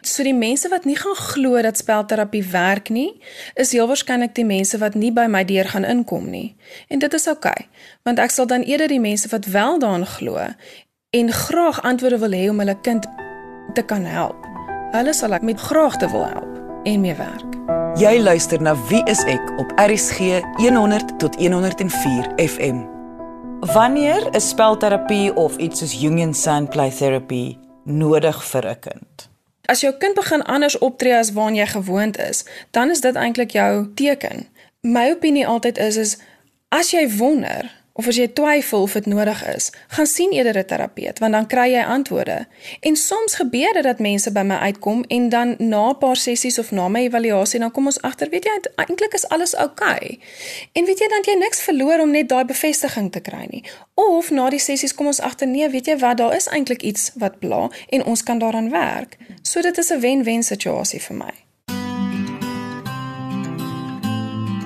So 0.00 0.22
die 0.22 0.34
mense 0.34 0.68
wat 0.68 0.84
nie 0.84 0.96
gaan 0.96 1.16
glo 1.16 1.62
dat 1.62 1.76
spelterapie 1.76 2.44
werk 2.52 2.88
nie, 2.88 3.20
is 3.54 3.72
heel 3.72 3.86
waarskynlik 3.86 4.34
die 4.34 4.44
mense 4.44 4.78
wat 4.78 4.94
nie 4.94 5.12
by 5.12 5.26
my 5.26 5.44
deur 5.44 5.68
gaan 5.68 5.84
inkom 5.84 6.30
nie. 6.30 6.56
En 6.88 6.98
dit 6.98 7.14
is 7.14 7.26
oukei, 7.26 7.50
okay, 7.50 7.68
want 8.02 8.18
ek 8.18 8.30
sal 8.30 8.46
dan 8.46 8.62
eerder 8.62 8.88
die 8.88 9.00
mense 9.00 9.28
wat 9.28 9.46
wel 9.46 9.78
daarin 9.78 10.06
glo 10.06 10.38
en 11.10 11.32
graag 11.32 11.82
antwoorde 11.82 12.18
wil 12.18 12.32
hê 12.36 12.48
om 12.50 12.58
hulle 12.58 12.80
kind 12.80 13.06
te 13.74 13.82
kan 13.82 14.04
help. 14.04 14.44
Hulle 14.92 15.12
sal 15.14 15.32
ek 15.36 15.44
met 15.44 15.60
graagte 15.60 16.08
wil 16.12 16.26
help 16.26 16.84
en 16.84 17.00
mee 17.00 17.16
werk. 17.16 17.56
Jy 17.98 18.18
luister 18.22 18.60
na 18.62 18.76
Wie 18.88 19.02
is 19.10 19.24
ek 19.26 19.52
op 19.58 19.72
RSG 19.80 20.42
100 20.60 21.16
tot 21.18 21.36
104 21.40 22.32
FM. 22.36 22.84
Wanneer 23.72 24.28
is 24.36 24.48
spelterapie 24.48 25.34
of 25.34 25.56
iets 25.56 25.82
soos 25.82 25.96
Jungian 25.98 26.34
Soundplay 26.34 26.92
Therapy 26.94 27.58
nodig 27.84 28.44
vir 28.52 28.68
'n 28.68 28.80
kind? 28.80 29.27
As 29.68 29.82
jou 29.84 29.92
kind 30.00 30.16
begin 30.16 30.42
anders 30.42 30.78
optree 30.78 31.12
as 31.12 31.34
waarna 31.36 31.60
jy 31.60 31.66
gewoond 31.74 32.16
is, 32.18 32.44
dan 32.72 32.90
is 32.90 33.02
dit 33.04 33.14
eintlik 33.14 33.52
jou 33.52 33.72
teken. 33.94 34.46
My 34.80 35.10
opinie 35.12 35.46
altyd 35.46 35.78
is 35.78 35.96
is 36.00 36.14
as 36.72 36.92
jy 36.94 37.04
wonder 37.18 37.68
of 37.98 38.06
as 38.06 38.16
jy 38.16 38.28
twyfel 38.30 38.84
of 38.86 38.92
dit 38.94 39.06
nodig 39.10 39.40
is, 39.50 39.72
gaan 39.96 40.06
sien 40.06 40.30
eerder 40.32 40.58
'n 40.58 40.64
terapeut 40.64 41.18
want 41.18 41.32
dan 41.32 41.46
kry 41.46 41.72
jy 41.72 41.82
antwoorde. 41.82 42.46
En 42.80 42.96
soms 42.96 43.34
gebeur 43.34 43.72
dit 43.72 43.82
dat 43.82 43.98
mense 43.98 44.32
by 44.32 44.40
my 44.40 44.54
uitkom 44.54 45.04
en 45.08 45.28
dan 45.28 45.54
na 45.58 45.88
'n 45.90 45.98
paar 45.98 46.16
sessies 46.16 46.58
of 46.58 46.70
na 46.70 46.88
my 46.88 47.00
evaluasie 47.00 47.60
dan 47.60 47.70
kom 47.70 47.86
ons 47.86 48.00
agter, 48.02 48.28
weet 48.30 48.44
jy, 48.44 48.60
eintlik 48.74 49.14
is 49.14 49.28
alles 49.28 49.56
oukei. 49.56 49.96
Okay. 49.96 50.20
En 50.72 50.84
weet 50.84 50.98
jy 50.98 51.08
dan 51.08 51.22
jy 51.26 51.38
niks 51.38 51.60
verloor 51.60 52.00
om 52.00 52.10
net 52.10 52.28
daai 52.28 52.44
bevestiging 52.44 53.12
te 53.12 53.20
kry 53.20 53.46
nie. 53.50 53.64
Of 53.94 54.30
na 54.30 54.50
die 54.50 54.58
sessies 54.58 54.94
kom 54.94 55.06
ons 55.06 55.20
agter, 55.20 55.48
nee, 55.48 55.68
weet 55.68 55.86
jy 55.86 55.98
wat, 55.98 56.16
daar 56.16 56.36
is 56.36 56.46
eintlik 56.46 56.82
iets 56.82 57.10
wat 57.14 57.38
pla 57.38 57.70
en 57.88 58.04
ons 58.04 58.22
kan 58.22 58.38
daaraan 58.38 58.70
werk. 58.70 59.16
So 59.42 59.60
dit 59.62 59.78
is 59.78 59.90
'n 59.90 60.00
wen-wen 60.00 60.42
situasie 60.42 61.00
vir 61.00 61.16
my. 61.16 61.34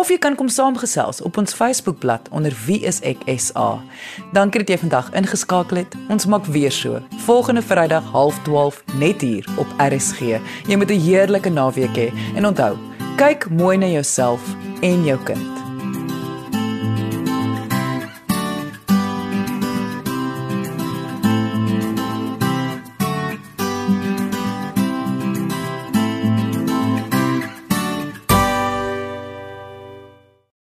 of 0.01 0.11
jy 0.11 0.19
kan 0.23 0.37
kom 0.39 0.49
saamgesels 0.49 1.21
op 1.21 1.37
ons 1.41 1.57
Facebookblad 1.57 2.29
onder 2.33 2.55
wieiseksa. 2.67 3.69
Dankie 4.33 4.61
dat 4.65 4.73
jy 4.73 4.79
vandag 4.87 5.07
ingeskakel 5.21 5.77
het. 5.85 5.93
Ons 6.09 6.29
maak 6.33 6.45
weer 6.49 6.73
so 6.73 7.01
volgende 7.27 7.63
Vrydag 7.63 8.05
12:30 8.13 8.85
net 8.99 9.21
hier 9.21 9.49
op 9.61 9.67
RSG. 9.79 10.21
Jy 10.69 10.77
moet 10.77 10.91
'n 10.91 11.01
heerlike 11.01 11.51
naweek 11.51 11.97
hê 11.97 12.09
he, 12.09 12.33
en 12.37 12.47
onthou, 12.47 12.77
kyk 13.17 13.51
mooi 13.51 13.77
na 13.77 13.87
jouself 13.87 14.41
en 14.81 15.05
jou 15.05 15.19
kind. 15.25 15.65